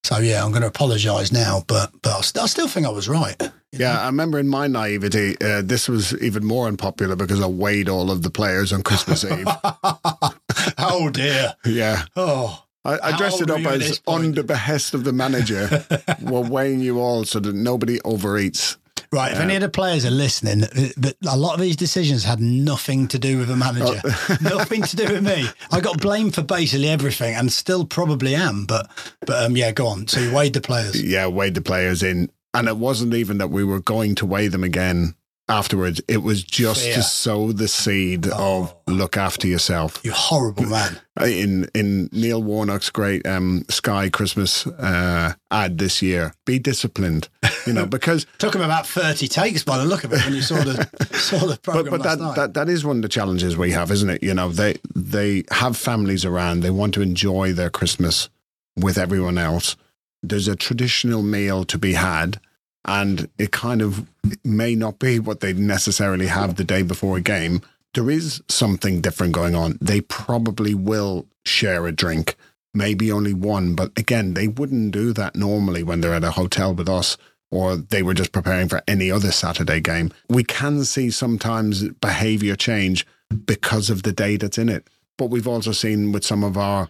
so 0.04 0.18
yeah, 0.18 0.44
I'm 0.44 0.50
going 0.50 0.62
to 0.62 0.68
apologise 0.68 1.32
now, 1.32 1.62
but 1.66 1.92
but 2.02 2.18
I, 2.18 2.20
st- 2.20 2.42
I 2.42 2.46
still 2.46 2.68
think 2.68 2.86
I 2.86 2.90
was 2.90 3.08
right. 3.08 3.40
know? 3.40 3.50
Yeah, 3.72 4.00
I 4.00 4.06
remember 4.06 4.38
in 4.38 4.48
my 4.48 4.66
naivety, 4.66 5.36
uh, 5.40 5.62
this 5.62 5.88
was 5.88 6.20
even 6.22 6.44
more 6.44 6.66
unpopular 6.66 7.16
because 7.16 7.40
I 7.40 7.46
weighed 7.46 7.88
all 7.88 8.10
of 8.10 8.22
the 8.22 8.30
players 8.30 8.72
on 8.72 8.82
Christmas 8.82 9.24
Eve. 9.24 9.46
oh 10.78 11.10
dear. 11.12 11.54
Yeah. 11.64 12.04
Oh. 12.16 12.64
I, 12.84 12.98
I 13.00 13.16
dressed 13.16 13.40
it 13.40 13.48
up 13.48 13.58
were 13.58 13.62
you 13.62 13.68
at 13.68 13.82
as 13.82 14.00
on 14.08 14.32
the 14.32 14.42
behest 14.42 14.92
of 14.92 15.04
the 15.04 15.12
manager. 15.12 15.86
We're 16.20 16.40
weighing 16.40 16.80
you 16.80 16.98
all 16.98 17.24
so 17.24 17.38
that 17.38 17.54
nobody 17.54 18.00
overeats. 18.00 18.76
Right, 19.12 19.30
if 19.32 19.38
any 19.38 19.54
of 19.56 19.60
the 19.60 19.68
players 19.68 20.06
are 20.06 20.10
listening, 20.10 20.64
but 20.96 21.16
a 21.28 21.36
lot 21.36 21.52
of 21.54 21.60
these 21.60 21.76
decisions 21.76 22.24
had 22.24 22.40
nothing 22.40 23.08
to 23.08 23.18
do 23.18 23.36
with 23.38 23.48
the 23.48 23.56
manager, 23.56 24.00
Oh. 24.04 24.36
nothing 24.40 24.82
to 24.82 24.96
do 24.96 25.04
with 25.04 25.22
me. 25.22 25.46
I 25.70 25.80
got 25.80 26.00
blamed 26.00 26.34
for 26.34 26.42
basically 26.42 26.88
everything, 26.88 27.34
and 27.34 27.52
still 27.52 27.84
probably 27.84 28.34
am. 28.34 28.64
But, 28.64 28.90
but 29.26 29.44
um, 29.44 29.54
yeah, 29.56 29.70
go 29.72 29.86
on. 29.86 30.08
So 30.08 30.18
you 30.18 30.32
weighed 30.34 30.54
the 30.54 30.62
players. 30.62 31.00
Yeah, 31.02 31.26
weighed 31.26 31.54
the 31.54 31.60
players 31.60 32.02
in. 32.02 32.30
And 32.54 32.68
it 32.68 32.76
wasn't 32.78 33.14
even 33.14 33.38
that 33.38 33.48
we 33.48 33.64
were 33.64 33.80
going 33.80 34.14
to 34.16 34.26
weigh 34.26 34.48
them 34.48 34.64
again 34.64 35.14
afterwards. 35.52 36.00
It 36.08 36.22
was 36.22 36.42
just 36.42 36.84
Fear. 36.84 36.94
to 36.94 37.02
sow 37.02 37.52
the 37.52 37.68
seed 37.68 38.26
of 38.28 38.74
look 38.86 39.16
after 39.16 39.46
yourself. 39.46 40.00
You 40.02 40.12
horrible 40.12 40.66
man. 40.66 40.98
in 41.22 41.68
in 41.74 42.08
Neil 42.12 42.42
Warnock's 42.42 42.90
great 42.90 43.26
um, 43.26 43.64
Sky 43.68 44.08
Christmas 44.08 44.66
uh, 44.66 45.34
ad 45.50 45.78
this 45.78 46.00
year. 46.00 46.34
Be 46.46 46.58
disciplined, 46.58 47.28
you 47.66 47.74
know, 47.74 47.86
because 47.98 48.26
Took 48.38 48.54
him 48.54 48.62
about 48.62 48.86
thirty 48.86 49.28
takes 49.28 49.62
by 49.62 49.78
the 49.78 49.84
look 49.84 50.04
of 50.04 50.12
it 50.12 50.24
when 50.24 50.34
you 50.34 50.42
saw 50.42 50.56
the 50.56 50.88
saw 51.12 51.38
the 51.38 51.58
but 51.62 51.62
program 51.62 51.90
but 51.90 52.00
last 52.00 52.18
that, 52.18 52.24
night. 52.24 52.36
that 52.36 52.54
that 52.54 52.68
is 52.68 52.84
one 52.84 52.96
of 52.96 53.02
the 53.02 53.08
challenges 53.08 53.56
we 53.56 53.72
have, 53.72 53.90
isn't 53.90 54.08
it? 54.08 54.22
You 54.22 54.34
know, 54.34 54.48
they 54.48 54.76
they 54.94 55.44
have 55.50 55.76
families 55.76 56.24
around. 56.24 56.60
They 56.60 56.70
want 56.70 56.94
to 56.94 57.02
enjoy 57.02 57.52
their 57.52 57.70
Christmas 57.70 58.30
with 58.76 58.96
everyone 58.96 59.36
else. 59.38 59.76
There's 60.22 60.48
a 60.48 60.56
traditional 60.56 61.22
meal 61.22 61.64
to 61.64 61.78
be 61.78 61.94
had, 61.94 62.40
and 62.84 63.28
it 63.38 63.52
kind 63.52 63.80
of 63.82 64.08
may 64.44 64.74
not 64.74 64.98
be 64.98 65.18
what 65.18 65.40
they 65.40 65.52
necessarily 65.52 66.26
have 66.26 66.56
the 66.56 66.64
day 66.64 66.82
before 66.82 67.16
a 67.16 67.20
game. 67.20 67.62
There 67.94 68.10
is 68.10 68.42
something 68.48 69.00
different 69.00 69.34
going 69.34 69.54
on. 69.54 69.78
They 69.80 70.00
probably 70.00 70.74
will 70.74 71.26
share 71.44 71.86
a 71.86 71.92
drink, 71.92 72.36
maybe 72.74 73.12
only 73.12 73.34
one, 73.34 73.74
but 73.74 73.92
again, 73.96 74.34
they 74.34 74.48
wouldn't 74.48 74.92
do 74.92 75.12
that 75.12 75.36
normally 75.36 75.82
when 75.82 76.00
they're 76.00 76.14
at 76.14 76.24
a 76.24 76.32
hotel 76.32 76.74
with 76.74 76.88
us 76.88 77.16
or 77.50 77.76
they 77.76 78.02
were 78.02 78.14
just 78.14 78.32
preparing 78.32 78.66
for 78.66 78.82
any 78.88 79.10
other 79.10 79.30
Saturday 79.30 79.78
game. 79.78 80.10
We 80.28 80.42
can 80.42 80.84
see 80.84 81.10
sometimes 81.10 81.86
behavior 82.00 82.56
change 82.56 83.06
because 83.44 83.90
of 83.90 84.02
the 84.02 84.12
day 84.12 84.36
that's 84.36 84.58
in 84.58 84.68
it. 84.68 84.88
But 85.18 85.26
we've 85.26 85.46
also 85.46 85.72
seen 85.72 86.12
with 86.12 86.24
some 86.24 86.42
of 86.42 86.56
our 86.56 86.88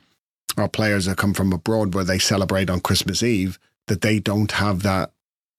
our 0.58 0.68
players 0.68 1.06
that 1.06 1.16
come 1.16 1.32
from 1.32 1.52
abroad 1.52 1.94
where 1.94 2.04
they 2.04 2.18
celebrate 2.18 2.68
on 2.68 2.80
Christmas 2.80 3.22
Eve 3.22 3.58
that 3.87 4.02
they 4.02 4.18
don't 4.18 4.52
have 4.52 4.82
that 4.82 5.11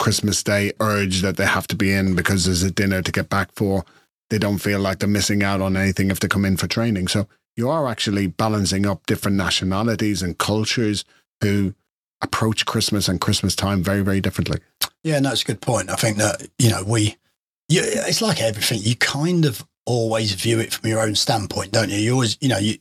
Christmas 0.04 0.44
Day 0.44 0.74
urge 0.82 1.22
that 1.22 1.38
they 1.38 1.46
have 1.46 1.66
to 1.68 1.78
be 1.78 1.94
in 1.94 2.14
because 2.14 2.44
there's 2.44 2.62
a 2.62 2.70
dinner 2.70 3.02
to 3.02 3.10
get 3.10 3.30
back 3.30 3.54
for. 3.56 3.86
They 4.30 4.38
don't 4.38 4.58
feel 4.58 4.82
like 4.82 5.00
they're 5.00 5.08
missing 5.08 5.44
out 5.44 5.62
on 5.62 5.78
anything 5.78 6.12
if 6.12 6.20
they 6.20 6.28
come 6.28 6.44
in 6.44 6.58
for 6.58 6.68
training. 6.68 7.08
So 7.08 7.26
you 7.56 7.70
are 7.70 7.88
actually 7.88 8.28
balancing 8.28 8.86
up 8.86 9.06
different 9.06 9.38
nationalities 9.38 10.22
and 10.22 10.38
cultures 10.38 11.06
who 11.40 11.74
approach 12.22 12.66
Christmas 12.66 13.08
and 13.08 13.22
Christmas 13.22 13.56
time 13.56 13.82
very, 13.82 14.02
very 14.02 14.20
differently. 14.20 14.60
Yeah, 15.06 15.22
no, 15.22 15.32
it's 15.32 15.44
a 15.44 15.46
good 15.46 15.62
point. 15.62 15.90
I 15.90 15.96
think 15.96 16.18
that 16.18 16.50
you 16.60 16.70
know 16.70 16.84
we, 16.84 17.16
you, 17.70 17.82
it's 17.82 18.22
like 18.22 18.42
everything. 18.42 18.80
You 18.82 18.98
kind 18.98 19.46
of 19.46 19.66
always 19.86 20.34
view 20.34 20.60
it 20.60 20.74
from 20.74 20.90
your 20.90 21.00
own 21.00 21.16
standpoint, 21.16 21.72
don't 21.72 21.90
you? 21.90 21.98
You 21.98 22.12
always, 22.12 22.38
you 22.42 22.50
know, 22.50 22.58
you. 22.58 22.76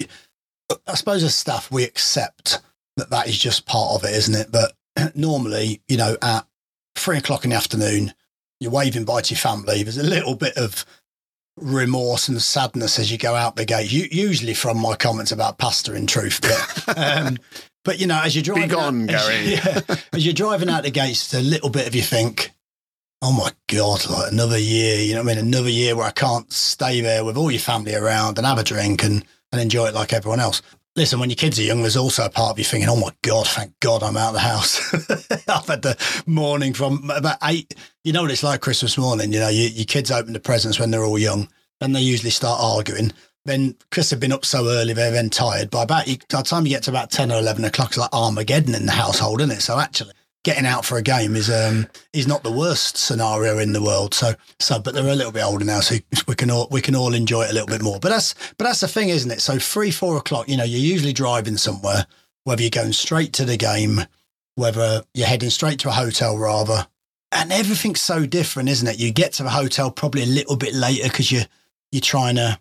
I 0.89 0.95
suppose 0.97 1.23
as 1.23 1.37
staff, 1.37 1.71
we 1.71 1.85
accept 1.85 2.59
that 2.97 3.11
that 3.11 3.29
is 3.29 3.39
just 3.39 3.65
part 3.65 3.95
of 3.95 4.11
it, 4.11 4.13
isn't 4.17 4.35
it? 4.35 4.51
But 4.51 4.73
normally, 5.15 5.83
you 5.87 5.97
know, 5.97 6.17
at 6.21 6.49
three 6.97 7.19
o'clock 7.19 7.45
in 7.45 7.51
the 7.51 7.57
afternoon, 7.57 8.15
you're 8.61 8.71
waving 8.71 9.05
bye 9.05 9.23
to 9.23 9.35
your 9.35 9.39
family. 9.39 9.83
There's 9.83 9.99
a 9.99 10.03
little 10.03 10.35
bit 10.35 10.57
of 10.57 10.85
remorse 11.57 12.29
and 12.29 12.41
sadness 12.41 12.99
as 12.99 13.13
you 13.13 13.19
go 13.19 13.35
out 13.35 13.57
the 13.57 13.65
gate. 13.65 13.93
You, 13.93 14.07
usually 14.11 14.55
from 14.55 14.79
my 14.79 14.97
comments 14.97 15.33
about 15.33 15.59
pasta, 15.59 15.95
in 15.95 16.07
truth, 16.07 16.41
but. 16.41 16.99
Um, 16.99 17.39
But 17.85 17.99
you 17.99 18.07
know, 18.07 18.21
as 18.23 18.35
you're 18.37 18.43
driving, 18.43 18.69
gone, 18.69 19.11
out, 19.11 19.15
as, 19.15 19.29
Gary. 19.29 19.45
yeah, 19.89 19.97
as 20.13 20.25
you're 20.25 20.35
driving 20.35 20.69
out 20.69 20.85
the 20.85 20.91
gates, 20.91 21.35
a 21.35 21.41
little 21.41 21.71
bit 21.71 21.87
of 21.87 21.95
you 21.95 22.03
think, 22.03 22.53
"Oh 23.21 23.33
my 23.33 23.51
god, 23.69 24.09
like 24.09 24.31
another 24.31 24.59
year." 24.59 24.99
You 24.99 25.15
know, 25.15 25.23
what 25.23 25.33
I 25.33 25.37
mean, 25.37 25.47
another 25.47 25.69
year 25.69 25.97
where 25.97 26.07
I 26.07 26.13
can't 26.13 26.51
stay 26.53 27.01
there 27.01 27.25
with 27.25 27.37
all 27.37 27.51
your 27.51 27.61
family 27.61 27.95
around 27.95 28.39
and 28.39 28.47
have 28.47 28.59
a 28.59 28.65
drink 28.65 29.03
and 29.03 29.25
and 29.51 29.61
enjoy 29.61 29.87
it 29.87 29.95
like 29.95 30.13
everyone 30.13 30.41
else. 30.41 30.63
Listen, 30.95 31.21
when 31.21 31.31
your 31.31 31.37
kids 31.37 31.59
are 31.59 31.63
young, 31.63 31.81
there's 31.81 31.97
also 31.97 32.27
a 32.27 32.31
part 32.31 32.51
of 32.51 32.59
you 32.59 32.65
thinking, 32.65 32.89
"Oh 32.89 32.97
my 32.97 33.13
god, 33.23 33.49
thank 33.49 33.79
God 33.81 34.03
I'm 34.03 34.17
out 34.17 34.29
of 34.29 34.35
the 34.35 34.41
house." 34.41 34.93
I've 35.49 35.67
had 35.67 35.81
the 35.81 35.97
morning 36.27 36.75
from 36.75 37.11
about 37.11 37.39
eight. 37.45 37.75
You 38.05 38.13
know 38.13 38.21
what 38.23 38.31
it's 38.31 38.43
like 38.43 38.61
Christmas 38.61 38.99
morning. 38.99 39.33
You 39.33 39.41
know, 39.41 39.49
you, 39.49 39.69
your 39.69 39.87
kids 39.87 40.11
open 40.11 40.35
the 40.35 40.41
presents 40.41 40.79
when 40.79 40.91
they're 40.91 41.05
all 41.05 41.19
young, 41.19 41.49
then 41.81 41.93
they 41.93 42.03
usually 42.03 42.31
start 42.31 42.61
arguing. 42.63 43.13
Then 43.47 43.75
Chris 43.91 44.11
had 44.11 44.21
been 44.21 44.33
up 44.33 44.45
so 44.45 44.69
early, 44.69 44.93
they're 44.93 45.11
then 45.11 45.31
tired. 45.31 45.71
By 45.71 45.85
about 45.85 46.07
by 46.07 46.13
the 46.29 46.43
time 46.43 46.67
you 46.67 46.71
get 46.71 46.83
to 46.85 46.91
about 46.91 47.11
ten 47.11 47.33
or 47.33 47.39
eleven 47.39 47.65
o'clock, 47.65 47.89
it's 47.89 47.99
like 47.99 48.13
Armageddon 48.13 48.75
in 48.75 48.85
the 48.85 48.93
household, 48.93 49.41
isn't 49.41 49.57
it? 49.57 49.63
So 49.63 49.81
actually, 49.81 50.13
getting 50.45 50.67
out 50.67 50.85
for 50.85 50.99
a 50.99 51.03
game 51.03 51.37
is 51.37 51.49
um 51.51 51.87
is 52.13 52.27
not 52.27 52.43
the 52.43 52.53
worst 52.53 52.97
scenario 52.97 53.59
in 53.59 53.73
the 53.73 53.83
world. 53.83 54.15
So 54.15 54.35
so, 54.59 54.79
but 54.79 54.95
they're 54.95 55.07
a 55.07 55.15
little 55.15 55.33
bit 55.33 55.45
older 55.45 55.65
now, 55.65 55.81
so 55.81 55.97
we 56.27 56.35
can 56.35 56.51
all 56.51 56.69
we 56.71 56.81
can 56.81 56.95
all 56.95 57.15
enjoy 57.15 57.45
it 57.45 57.51
a 57.51 57.55
little 57.55 57.69
bit 57.69 57.83
more. 57.83 57.99
But 58.01 58.11
that's 58.11 58.35
but 58.59 58.65
that's 58.65 58.81
the 58.81 58.89
thing, 58.89 59.09
isn't 59.09 59.31
it? 59.31 59.41
So 59.41 59.59
three 59.59 59.91
four 59.91 60.17
o'clock, 60.17 60.49
you 60.49 60.57
know, 60.57 60.65
you're 60.65 60.81
usually 60.81 61.13
driving 61.13 61.57
somewhere, 61.57 62.07
whether 62.45 62.63
you're 62.63 62.71
going 62.71 62.93
straight 62.93 63.33
to 63.35 63.45
the 63.45 63.57
game, 63.57 64.03
whether 64.57 65.03
you're 65.15 65.27
heading 65.27 65.51
straight 65.51 65.79
to 65.81 65.89
a 65.89 65.93
hotel 65.93 66.37
rather. 66.39 66.87
And 67.35 67.51
everything's 67.51 68.03
so 68.03 68.27
different, 68.27 68.69
isn't 68.69 68.87
it? 68.87 68.99
You 68.99 69.11
get 69.11 69.33
to 69.35 69.43
the 69.43 69.51
hotel 69.51 69.91
probably 69.91 70.23
a 70.23 70.27
little 70.27 70.57
bit 70.57 70.75
later 70.75 71.09
because 71.09 71.33
you 71.33 71.43
you're 71.91 72.01
trying 72.01 72.37
to 72.37 72.59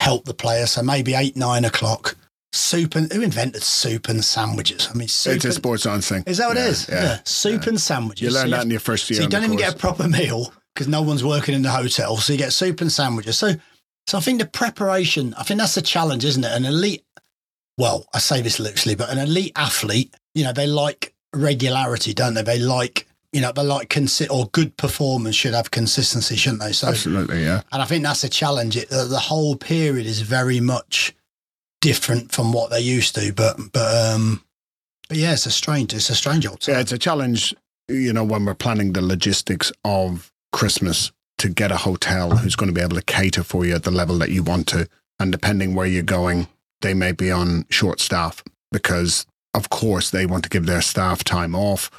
help 0.00 0.24
the 0.24 0.34
player. 0.34 0.66
So 0.66 0.82
maybe 0.82 1.14
eight, 1.14 1.36
nine 1.36 1.64
o'clock. 1.64 2.16
Soup 2.52 2.94
and 2.96 3.12
who 3.12 3.22
invented 3.22 3.62
soup 3.62 4.08
and 4.08 4.24
sandwiches? 4.24 4.88
I 4.90 4.94
mean, 4.96 5.06
soup 5.08 5.36
It's 5.36 5.44
a 5.44 5.48
and- 5.48 5.54
sports 5.54 5.84
science 5.84 6.08
thing. 6.08 6.24
is 6.26 6.38
that 6.38 6.48
what 6.48 6.56
Yeah, 6.56 6.64
it 6.66 6.70
is? 6.70 6.88
Yeah. 6.88 7.18
Soup 7.24 7.64
and 7.66 7.80
sandwiches. 7.80 8.22
You 8.22 8.30
So 8.30 8.40
learn 8.40 8.50
that 8.50 8.56
have- 8.56 8.64
in 8.64 8.70
your 8.72 8.80
first 8.80 9.08
year. 9.08 9.18
so 9.18 9.22
you 9.22 9.28
don't 9.28 9.44
even 9.44 9.56
get 9.56 9.74
a 9.74 9.76
proper 9.76 10.08
meal 10.08 10.52
because 10.74 10.88
no 10.88 11.02
one's 11.02 11.22
working 11.22 11.54
in 11.54 11.62
the 11.62 11.70
hotel. 11.70 12.16
So 12.16 12.32
you 12.32 12.38
get 12.38 12.52
soup 12.52 12.80
and 12.80 12.90
sandwiches. 12.90 13.38
So, 13.38 13.54
so 14.08 14.18
I 14.18 14.20
think 14.20 14.40
the 14.40 14.46
preparation, 14.46 15.32
I 15.38 15.44
think 15.44 15.60
that's 15.60 15.74
the 15.76 15.82
challenge, 15.82 16.24
isn't 16.24 16.42
it? 16.42 16.50
An 16.52 16.64
elite, 16.64 17.04
well, 17.78 18.06
I 18.12 18.18
say 18.18 18.42
this 18.42 18.58
loosely, 18.58 18.94
but 18.96 19.10
an 19.10 19.18
elite 19.18 19.52
athlete, 19.54 20.12
you 20.34 20.42
know, 20.42 20.52
they 20.52 20.66
like 20.66 21.14
regularity, 21.32 22.12
don't 22.14 22.34
they? 22.34 22.42
They 22.42 22.58
like, 22.58 23.06
you 23.32 23.40
know, 23.40 23.52
they 23.52 23.62
like 23.62 23.88
consi- 23.88 24.28
or 24.28 24.46
good 24.52 24.76
performance 24.76 25.36
should 25.36 25.54
have 25.54 25.70
consistency, 25.70 26.34
shouldn't 26.34 26.62
they? 26.62 26.72
So, 26.72 26.88
Absolutely, 26.88 27.42
yeah. 27.44 27.62
and 27.70 27.80
I 27.80 27.84
think 27.84 28.02
that's 28.02 28.24
a 28.24 28.28
challenge. 28.28 28.76
It, 28.76 28.88
the, 28.90 29.04
the 29.04 29.20
whole 29.20 29.54
period 29.54 30.04
is 30.06 30.20
very 30.22 30.58
much 30.58 31.14
different 31.80 32.32
from 32.32 32.52
what 32.52 32.70
they 32.70 32.80
used 32.80 33.14
to, 33.14 33.32
but 33.32 33.56
but 33.72 34.14
um, 34.14 34.42
but 35.10 35.18
yeah, 35.18 35.32
it's 35.32 35.44
a 35.44 35.50
strange, 35.50 35.92
it's 35.92 36.08
a 36.08 36.14
strange 36.14 36.46
old 36.46 36.60
time. 36.60 36.76
Yeah, 36.76 36.80
it's 36.80 36.92
a 36.92 36.98
challenge, 36.98 37.52
you 37.88 38.12
know, 38.12 38.22
when 38.22 38.44
we're 38.44 38.54
planning 38.54 38.92
the 38.92 39.02
logistics 39.02 39.72
of 39.84 40.30
Christmas 40.52 41.10
to 41.38 41.48
get 41.48 41.72
a 41.72 41.78
hotel 41.78 42.36
who's 42.36 42.54
going 42.54 42.68
to 42.68 42.72
be 42.72 42.80
able 42.80 42.94
to 42.94 43.02
cater 43.02 43.42
for 43.42 43.64
you 43.64 43.74
at 43.74 43.82
the 43.82 43.90
level 43.90 44.18
that 44.18 44.30
you 44.30 44.44
want 44.44 44.68
to. 44.68 44.88
And 45.18 45.32
depending 45.32 45.74
where 45.74 45.88
you're 45.88 46.04
going, 46.04 46.46
they 46.80 46.94
may 46.94 47.10
be 47.10 47.32
on 47.32 47.66
short 47.70 47.98
staff 47.98 48.44
because, 48.70 49.26
of 49.52 49.68
course, 49.68 50.10
they 50.10 50.26
want 50.26 50.44
to 50.44 50.50
give 50.50 50.66
their 50.66 50.80
staff 50.80 51.24
time 51.24 51.56
off. 51.56 51.90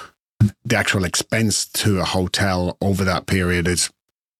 The 0.64 0.76
actual 0.76 1.04
expense 1.04 1.66
to 1.66 2.00
a 2.00 2.04
hotel 2.04 2.78
over 2.80 3.04
that 3.04 3.26
period 3.26 3.68
is, 3.68 3.90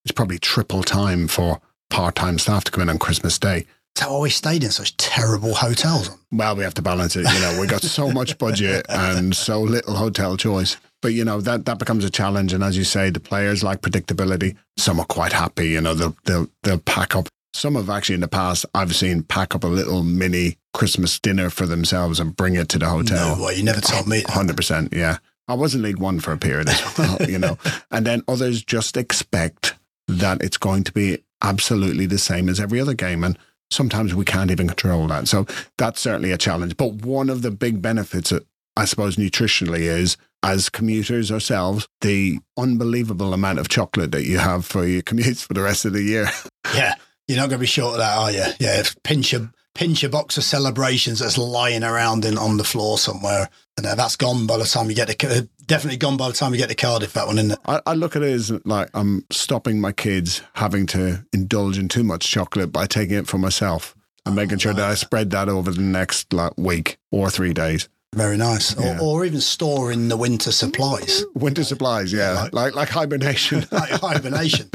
is 0.06 0.12
probably 0.12 0.38
triple 0.38 0.82
time 0.82 1.28
for 1.28 1.60
part 1.90 2.14
time 2.14 2.38
staff 2.38 2.64
to 2.64 2.72
come 2.72 2.82
in 2.82 2.88
on 2.88 2.98
Christmas 2.98 3.38
Day. 3.38 3.66
That's 3.94 4.06
how 4.06 4.12
I 4.12 4.14
always 4.14 4.34
stayed 4.34 4.64
in 4.64 4.70
such 4.70 4.96
terrible 4.96 5.54
hotels. 5.54 6.10
Well, 6.30 6.56
we 6.56 6.64
have 6.64 6.74
to 6.74 6.82
balance 6.82 7.14
it. 7.14 7.26
You 7.30 7.40
know, 7.40 7.58
we 7.60 7.66
got 7.66 7.82
so 7.82 8.10
much 8.10 8.38
budget 8.38 8.86
and 8.88 9.36
so 9.36 9.60
little 9.60 9.94
hotel 9.94 10.36
choice. 10.36 10.78
But 11.02 11.14
you 11.14 11.24
know 11.24 11.40
that 11.40 11.66
that 11.66 11.78
becomes 11.78 12.04
a 12.04 12.10
challenge. 12.10 12.52
And 12.52 12.62
as 12.64 12.76
you 12.76 12.84
say, 12.84 13.10
the 13.10 13.20
players 13.20 13.62
like 13.62 13.82
predictability. 13.82 14.56
Some 14.78 15.00
are 15.00 15.06
quite 15.06 15.32
happy. 15.32 15.68
You 15.68 15.80
know, 15.80 15.94
they'll 15.94 16.16
they'll 16.24 16.48
they'll 16.62 16.78
pack 16.78 17.16
up. 17.16 17.28
Some 17.54 17.74
have 17.74 17.90
actually 17.90 18.14
in 18.14 18.22
the 18.22 18.28
past 18.28 18.64
I've 18.74 18.94
seen 18.94 19.24
pack 19.24 19.54
up 19.54 19.64
a 19.64 19.68
little 19.68 20.02
mini 20.02 20.56
Christmas 20.72 21.18
dinner 21.18 21.50
for 21.50 21.66
themselves 21.66 22.18
and 22.18 22.34
bring 22.34 22.54
it 22.54 22.68
to 22.70 22.78
the 22.78 22.88
hotel. 22.88 23.36
No 23.36 23.44
way, 23.44 23.56
you 23.56 23.62
never 23.62 23.80
told 23.80 24.06
me. 24.06 24.22
Hundred 24.26 24.56
percent, 24.56 24.92
yeah. 24.92 25.18
I 25.48 25.54
was 25.54 25.74
in 25.74 25.82
League 25.82 25.98
One 25.98 26.20
for 26.20 26.32
a 26.32 26.38
period 26.38 26.68
as 26.68 26.98
well, 26.98 27.18
you 27.28 27.38
know. 27.38 27.58
And 27.90 28.06
then 28.06 28.22
others 28.26 28.62
just 28.62 28.96
expect 28.96 29.74
that 30.08 30.40
it's 30.40 30.56
going 30.56 30.84
to 30.84 30.92
be 30.92 31.18
absolutely 31.42 32.06
the 32.06 32.18
same 32.18 32.48
as 32.48 32.60
every 32.60 32.80
other 32.80 32.94
game. 32.94 33.24
And 33.24 33.36
sometimes 33.72 34.14
we 34.14 34.24
can't 34.24 34.50
even 34.50 34.68
control 34.68 35.06
that. 35.08 35.28
So 35.28 35.46
that's 35.78 36.00
certainly 36.00 36.32
a 36.32 36.38
challenge. 36.38 36.76
But 36.76 36.94
one 36.94 37.30
of 37.30 37.42
the 37.42 37.50
big 37.50 37.82
benefits, 37.82 38.32
uh, 38.32 38.40
I 38.76 38.84
suppose, 38.84 39.16
nutritionally 39.16 39.80
is 39.80 40.16
as 40.42 40.68
commuters 40.68 41.30
ourselves, 41.30 41.88
the 42.00 42.38
unbelievable 42.58 43.32
amount 43.32 43.58
of 43.58 43.68
chocolate 43.68 44.12
that 44.12 44.24
you 44.24 44.38
have 44.38 44.64
for 44.64 44.86
your 44.86 45.02
commutes 45.02 45.46
for 45.46 45.54
the 45.54 45.62
rest 45.62 45.84
of 45.84 45.92
the 45.92 46.02
year. 46.02 46.28
Yeah, 46.74 46.94
you're 47.28 47.38
not 47.38 47.48
going 47.48 47.58
to 47.58 47.62
be 47.62 47.66
short 47.66 47.94
of 47.94 47.98
that, 47.98 48.18
are 48.18 48.32
you? 48.32 48.44
Yeah, 48.58 48.82
pinch 49.04 49.32
a 49.32 49.52
pinch 49.74 50.04
a 50.04 50.08
box 50.08 50.36
of 50.36 50.44
celebrations 50.44 51.20
that's 51.20 51.38
lying 51.38 51.82
around 51.82 52.24
in 52.24 52.36
on 52.36 52.56
the 52.56 52.64
floor 52.64 52.98
somewhere. 52.98 53.48
And 53.78 53.86
uh, 53.86 53.94
that's 53.94 54.16
gone 54.16 54.46
by 54.46 54.58
the 54.58 54.64
time 54.64 54.90
you 54.90 54.96
get 54.96 55.08
to 55.08 55.48
definitely 55.66 55.96
gone 55.96 56.16
by 56.16 56.28
the 56.28 56.34
time 56.34 56.52
you 56.52 56.58
get 56.58 56.68
to 56.68 56.74
Cardiff. 56.74 57.14
That 57.14 57.26
one, 57.26 57.38
isn't 57.38 57.52
it? 57.52 57.58
I, 57.66 57.80
I 57.86 57.94
look 57.94 58.16
at 58.16 58.22
it 58.22 58.32
as 58.32 58.50
like 58.66 58.90
I'm 58.94 59.24
stopping 59.30 59.80
my 59.80 59.92
kids 59.92 60.42
having 60.54 60.86
to 60.88 61.24
indulge 61.32 61.78
in 61.78 61.88
too 61.88 62.04
much 62.04 62.30
chocolate 62.30 62.70
by 62.72 62.86
taking 62.86 63.16
it 63.16 63.26
for 63.26 63.38
myself 63.38 63.94
and 64.26 64.36
making 64.36 64.58
sure 64.58 64.74
that 64.74 64.84
I 64.84 64.94
spread 64.94 65.30
that 65.30 65.48
over 65.48 65.70
the 65.70 65.80
next 65.80 66.32
like 66.32 66.52
week 66.56 66.98
or 67.10 67.30
three 67.30 67.54
days. 67.54 67.88
Very 68.14 68.36
nice. 68.36 68.78
Yeah. 68.78 68.98
Or, 69.00 69.20
or 69.20 69.24
even 69.24 69.40
storing 69.40 70.08
the 70.08 70.18
winter 70.18 70.52
supplies. 70.52 71.24
Winter 71.34 71.64
supplies, 71.64 72.12
yeah, 72.12 72.32
like- 72.42 72.52
like 72.52 72.74
like 72.74 72.88
hibernation. 72.90 73.64
like 73.72 73.88
hibernation. 73.88 74.68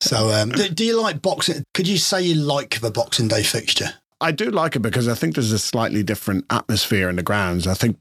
So, 0.00 0.30
um, 0.32 0.48
do, 0.50 0.66
do 0.70 0.84
you 0.84 1.00
like 1.00 1.20
boxing? 1.20 1.62
Could 1.74 1.86
you 1.86 1.98
say 1.98 2.22
you 2.22 2.36
like 2.36 2.80
the 2.80 2.90
Boxing 2.90 3.28
Day 3.28 3.42
fixture? 3.42 3.90
I 4.22 4.32
do 4.32 4.46
like 4.50 4.76
it 4.76 4.80
because 4.80 5.08
I 5.08 5.14
think 5.14 5.34
there's 5.34 5.52
a 5.52 5.58
slightly 5.58 6.02
different 6.02 6.46
atmosphere 6.48 7.10
in 7.10 7.16
the 7.16 7.22
grounds. 7.22 7.66
I 7.66 7.74
think 7.74 7.98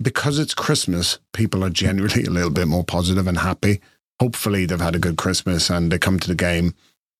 because 0.00 0.38
it's 0.38 0.54
Christmas, 0.54 1.18
people 1.32 1.64
are 1.64 1.70
generally 1.70 2.24
a 2.26 2.30
little 2.30 2.50
bit 2.50 2.68
more 2.68 2.84
positive 2.84 3.26
and 3.26 3.38
happy. 3.38 3.80
Hopefully, 4.20 4.66
they've 4.66 4.80
had 4.80 4.96
a 4.96 5.00
good 5.00 5.16
Christmas 5.16 5.70
and 5.70 5.90
they 5.90 5.98
come 5.98 6.18
to 6.18 6.28
the 6.28 6.34
game. 6.34 6.74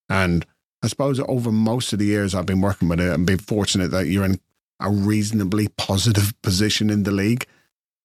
And 0.08 0.44
I 0.82 0.88
suppose 0.88 1.20
over 1.20 1.52
most 1.52 1.92
of 1.92 1.98
the 1.98 2.06
years 2.06 2.34
I've 2.34 2.46
been 2.46 2.60
working 2.60 2.88
with 2.88 3.00
it 3.00 3.12
and 3.12 3.26
been 3.26 3.38
fortunate 3.38 3.90
that 3.90 4.06
you're 4.06 4.24
in 4.24 4.40
a 4.80 4.90
reasonably 4.90 5.68
positive 5.68 6.32
position 6.42 6.90
in 6.90 7.04
the 7.04 7.10
league. 7.10 7.46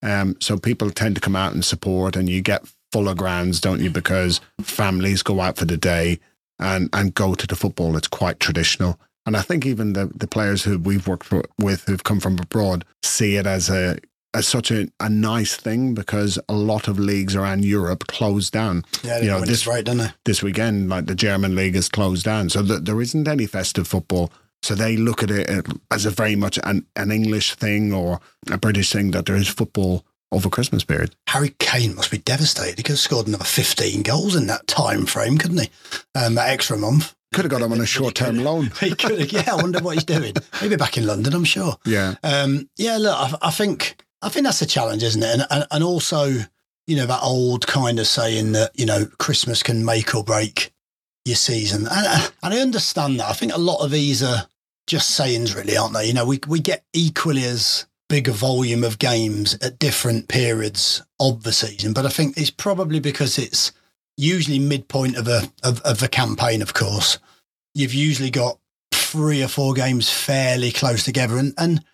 Um, 0.04 0.36
so 0.40 0.58
people 0.58 0.92
tend 0.92 1.16
to 1.16 1.22
come 1.22 1.36
out 1.36 1.54
and 1.54 1.66
support, 1.66 2.16
and 2.16 2.30
you 2.30 2.42
get 2.42 2.68
fuller 2.92 3.16
grounds, 3.16 3.60
don't 3.60 3.82
you? 3.82 3.90
Because 3.90 4.40
families 4.62 5.24
go 5.24 5.40
out 5.42 5.58
for 5.58 5.66
the 5.66 5.78
day 5.78 6.20
and 6.60 6.90
and 6.94 7.14
go 7.14 7.34
to 7.34 7.48
the 7.48 7.56
football. 7.56 7.98
It's 7.98 8.08
quite 8.08 8.40
traditional. 8.40 9.00
And 9.26 9.36
I 9.36 9.42
think 9.42 9.66
even 9.66 9.94
the, 9.94 10.12
the 10.14 10.28
players 10.28 10.64
who 10.64 10.78
we've 10.78 11.08
worked 11.08 11.26
for, 11.26 11.44
with 11.60 11.86
who've 11.86 12.04
come 12.04 12.20
from 12.20 12.38
abroad 12.38 12.86
see 13.02 13.38
it 13.38 13.48
as 13.48 13.70
a 13.70 13.98
as 14.36 14.48
such 14.48 14.70
a, 14.72 14.88
a 15.00 15.10
nice 15.10 15.56
thing 15.56 15.94
because 15.96 16.38
a 16.50 16.54
lot 16.54 16.88
of 16.88 17.00
leagues 17.00 17.36
around 17.36 17.64
Europe 17.66 18.06
closed 18.08 18.52
down 18.54 18.84
Yeah, 19.04 19.20
You 19.22 19.28
know, 19.30 19.42
this 19.42 19.66
right, 19.66 19.84
don't 19.84 19.98
they? 19.98 20.12
this 20.26 20.44
weekend. 20.44 20.90
Like 20.90 21.06
the 21.08 21.16
German 21.16 21.56
league 21.56 21.76
is 21.76 21.90
closed 21.90 22.26
down, 22.26 22.50
so 22.50 22.62
that 22.64 22.86
there 22.86 23.02
isn't 23.02 23.28
any 23.28 23.46
festive 23.48 23.88
football. 23.88 24.32
So 24.62 24.74
they 24.76 24.98
look 24.98 25.22
at 25.24 25.32
it 25.32 25.48
as 25.92 26.06
a 26.06 26.10
very 26.12 26.36
much 26.36 26.60
an, 26.64 26.86
an 26.96 27.12
English 27.12 27.56
thing 27.56 27.94
or 27.94 28.20
a 28.52 28.58
British 28.58 28.92
thing 28.92 29.12
that 29.12 29.26
there 29.26 29.36
is 29.36 29.48
football 29.48 30.04
over 30.32 30.50
Christmas 30.50 30.84
period. 30.84 31.16
Harry 31.30 31.54
Kane 31.60 31.96
must 31.96 32.10
be 32.12 32.18
devastated. 32.18 32.78
He 32.78 32.84
could 32.84 32.94
have 32.94 33.00
scored 33.00 33.28
another 33.28 33.44
15 33.46 34.02
goals 34.02 34.36
in 34.36 34.48
that 34.48 34.66
time 34.68 35.06
frame, 35.06 35.38
couldn't 35.38 35.60
he? 35.62 35.70
Um, 36.16 36.36
that 36.36 36.50
extra 36.50 36.78
month. 36.78 37.14
Could 37.34 37.46
have 37.46 37.52
got 37.52 37.62
him 37.62 37.74
on 37.74 37.82
a 37.82 37.86
short 37.86 38.16
term 38.16 38.38
loan. 38.44 38.72
He 38.80 38.96
could 38.96 39.20
have, 39.20 39.32
yeah, 39.32 39.54
I 39.54 39.56
wonder 39.56 39.80
what 39.80 39.96
he's 39.96 40.04
doing. 40.04 40.34
Maybe 40.62 40.76
back 40.78 40.98
in 40.98 41.06
London, 41.06 41.34
I'm 41.34 41.44
sure. 41.44 41.76
Yeah. 41.86 42.16
Um, 42.24 42.68
yeah, 42.78 42.98
look, 42.98 43.16
I, 43.18 43.36
I 43.48 43.52
think 43.52 44.04
I 44.26 44.30
think 44.30 44.44
that's 44.44 44.62
a 44.64 44.66
challenge, 44.66 45.04
isn't 45.04 45.22
it? 45.22 45.34
And, 45.34 45.48
and 45.52 45.68
and 45.70 45.84
also, 45.84 46.26
you 46.88 46.96
know, 46.96 47.06
that 47.06 47.22
old 47.22 47.68
kind 47.68 48.00
of 48.00 48.08
saying 48.08 48.54
that 48.54 48.72
you 48.74 48.86
know 48.86 49.06
Christmas 49.20 49.62
can 49.62 49.86
make 49.86 50.16
or 50.16 50.24
break 50.24 50.74
your 51.26 51.36
season, 51.36 51.88
and, 51.90 52.32
and 52.42 52.54
I 52.54 52.58
understand 52.58 53.20
that. 53.20 53.30
I 53.30 53.34
think 53.34 53.54
a 53.54 53.60
lot 53.60 53.86
of 53.86 53.92
these 53.92 54.24
are 54.24 54.48
just 54.88 55.12
sayings, 55.12 55.56
really, 55.56 55.78
aren't 55.78 55.94
they? 55.94 56.08
You 56.08 56.14
know, 56.14 56.26
we 56.26 56.40
we 56.48 56.60
get 56.60 56.84
equally 56.92 57.44
as 57.44 57.86
big 58.10 58.28
a 58.28 58.32
volume 58.32 58.84
of 58.84 58.98
games 58.98 59.56
at 59.62 59.78
different 59.78 60.28
periods 60.28 61.04
of 61.20 61.44
the 61.44 61.54
season, 61.54 61.94
but 61.94 62.08
I 62.08 62.10
think 62.10 62.36
it's 62.36 62.52
probably 62.52 63.00
because 63.00 63.38
it's 63.38 63.72
usually 64.18 64.58
midpoint 64.58 65.18
of 65.18 65.28
a 65.28 65.52
of, 65.64 65.82
of 65.82 66.00
the 66.00 66.08
campaign. 66.08 66.64
Of 66.64 66.74
course, 66.74 67.20
you've 67.76 67.94
usually 67.94 68.32
got 68.32 68.58
three 68.92 69.44
or 69.44 69.48
four 69.48 69.76
games 69.76 70.10
fairly 70.10 70.72
close 70.72 71.04
together, 71.04 71.38
and 71.38 71.54
and 71.60 71.86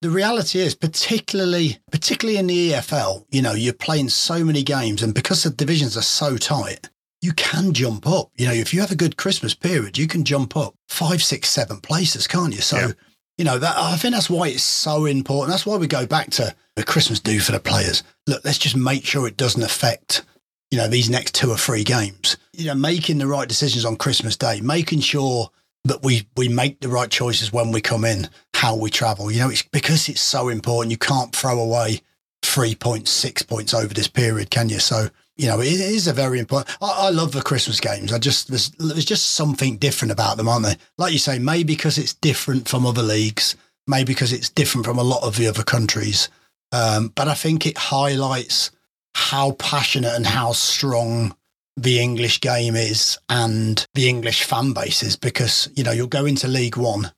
the 0.00 0.10
reality 0.10 0.60
is, 0.60 0.74
particularly 0.74 1.78
particularly 1.90 2.38
in 2.38 2.46
the 2.46 2.72
EFL, 2.72 3.24
you 3.30 3.42
know, 3.42 3.52
you're 3.52 3.72
playing 3.72 4.08
so 4.08 4.44
many 4.44 4.62
games, 4.62 5.02
and 5.02 5.14
because 5.14 5.42
the 5.42 5.50
divisions 5.50 5.96
are 5.96 6.02
so 6.02 6.36
tight, 6.36 6.88
you 7.20 7.32
can 7.32 7.72
jump 7.72 8.06
up. 8.06 8.30
You 8.36 8.46
know, 8.46 8.52
if 8.54 8.72
you 8.72 8.80
have 8.80 8.92
a 8.92 8.96
good 8.96 9.16
Christmas 9.16 9.54
period, 9.54 9.98
you 9.98 10.06
can 10.06 10.24
jump 10.24 10.56
up 10.56 10.74
five, 10.88 11.22
six, 11.22 11.48
seven 11.48 11.78
places, 11.80 12.26
can't 12.26 12.54
you? 12.54 12.60
So, 12.60 12.76
Yeah. 12.78 12.92
you 13.38 13.44
know, 13.44 13.58
that 13.58 13.76
I 13.76 13.96
think 13.96 14.14
that's 14.14 14.30
why 14.30 14.48
it's 14.48 14.62
so 14.62 15.04
important. 15.04 15.50
That's 15.50 15.66
why 15.66 15.76
we 15.76 15.86
go 15.88 16.06
back 16.06 16.30
to 16.32 16.54
the 16.76 16.84
Christmas 16.84 17.18
do 17.18 17.40
for 17.40 17.52
the 17.52 17.60
players. 17.60 18.02
Look, 18.26 18.44
let's 18.44 18.58
just 18.58 18.76
make 18.76 19.04
sure 19.04 19.26
it 19.26 19.36
doesn't 19.36 19.62
affect 19.62 20.22
you 20.70 20.76
know, 20.76 20.86
these 20.86 21.08
next 21.08 21.34
two 21.34 21.50
or 21.50 21.56
three 21.56 21.82
games. 21.82 22.36
You 22.52 22.66
know, 22.66 22.74
making 22.74 23.16
the 23.16 23.26
right 23.26 23.48
decisions 23.48 23.86
on 23.86 23.96
Christmas 23.96 24.36
Day, 24.36 24.60
making 24.60 25.00
sure 25.00 25.48
that 25.88 26.02
we 26.02 26.28
we 26.36 26.48
make 26.48 26.80
the 26.80 26.88
right 26.88 27.10
choices 27.10 27.52
when 27.52 27.72
we 27.72 27.80
come 27.80 28.04
in, 28.04 28.28
how 28.54 28.76
we 28.76 28.90
travel. 28.90 29.30
You 29.30 29.40
know, 29.40 29.50
it's 29.50 29.62
because 29.62 30.08
it's 30.08 30.20
so 30.20 30.48
important. 30.48 30.90
You 30.90 30.98
can't 30.98 31.34
throw 31.34 31.58
away 31.58 32.00
three 32.42 32.74
points, 32.74 33.10
six 33.10 33.42
points 33.42 33.74
over 33.74 33.92
this 33.92 34.08
period, 34.08 34.50
can 34.50 34.68
you? 34.68 34.78
So, 34.78 35.08
you 35.36 35.46
know, 35.46 35.60
it 35.60 35.68
is 35.68 36.06
a 36.06 36.12
very 36.12 36.38
important. 36.38 36.76
I, 36.80 37.06
I 37.06 37.10
love 37.10 37.32
the 37.32 37.42
Christmas 37.42 37.80
games. 37.80 38.12
I 38.12 38.18
just 38.18 38.48
there's 38.48 38.70
there's 38.72 39.04
just 39.04 39.30
something 39.30 39.76
different 39.76 40.12
about 40.12 40.36
them, 40.36 40.48
aren't 40.48 40.66
they? 40.66 40.76
Like 40.96 41.12
you 41.12 41.18
say, 41.18 41.38
maybe 41.38 41.74
because 41.74 41.98
it's 41.98 42.14
different 42.14 42.68
from 42.68 42.86
other 42.86 43.02
leagues, 43.02 43.56
maybe 43.86 44.14
because 44.14 44.32
it's 44.32 44.48
different 44.48 44.86
from 44.86 44.98
a 44.98 45.02
lot 45.02 45.22
of 45.22 45.36
the 45.36 45.46
other 45.46 45.64
countries. 45.64 46.28
Um, 46.72 47.12
but 47.14 47.28
I 47.28 47.34
think 47.34 47.66
it 47.66 47.78
highlights 47.78 48.70
how 49.14 49.52
passionate 49.52 50.14
and 50.14 50.26
how 50.26 50.52
strong 50.52 51.34
the 51.82 52.00
English 52.00 52.40
game 52.40 52.74
is 52.76 53.18
and 53.28 53.86
the 53.94 54.08
English 54.08 54.42
fan 54.44 54.72
base 54.72 55.02
is 55.02 55.16
because, 55.16 55.68
you 55.74 55.84
know, 55.84 55.92
you'll 55.92 56.06
go 56.08 56.26
into 56.26 56.48
League 56.48 56.76
One 56.76 57.12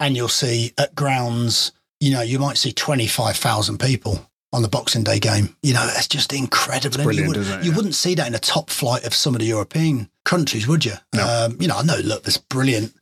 and 0.00 0.16
you'll 0.16 0.28
see 0.28 0.72
at 0.78 0.94
grounds, 0.94 1.72
you 2.00 2.10
know, 2.12 2.22
you 2.22 2.38
might 2.38 2.58
see 2.58 2.72
25,000 2.72 3.78
people 3.78 4.28
on 4.52 4.62
the 4.62 4.68
Boxing 4.68 5.04
Day 5.04 5.18
game. 5.18 5.56
You 5.62 5.74
know, 5.74 5.86
that's 5.86 6.08
just 6.08 6.32
incredible. 6.32 7.12
You, 7.12 7.28
would, 7.28 7.36
isn't 7.36 7.60
it? 7.60 7.64
you 7.64 7.70
Yeah. 7.70 7.76
wouldn't 7.76 7.94
see 7.94 8.14
that 8.16 8.26
in 8.26 8.34
a 8.34 8.38
top 8.38 8.70
flight 8.70 9.04
of 9.04 9.14
some 9.14 9.34
of 9.34 9.40
the 9.40 9.46
European 9.46 10.10
countries, 10.24 10.66
would 10.66 10.84
you? 10.84 10.94
No. 11.14 11.24
Um, 11.46 11.56
you 11.60 11.68
know, 11.68 11.76
I 11.78 11.82
know, 11.82 11.98
look, 12.04 12.24
there's 12.24 12.36
brilliant 12.38 12.94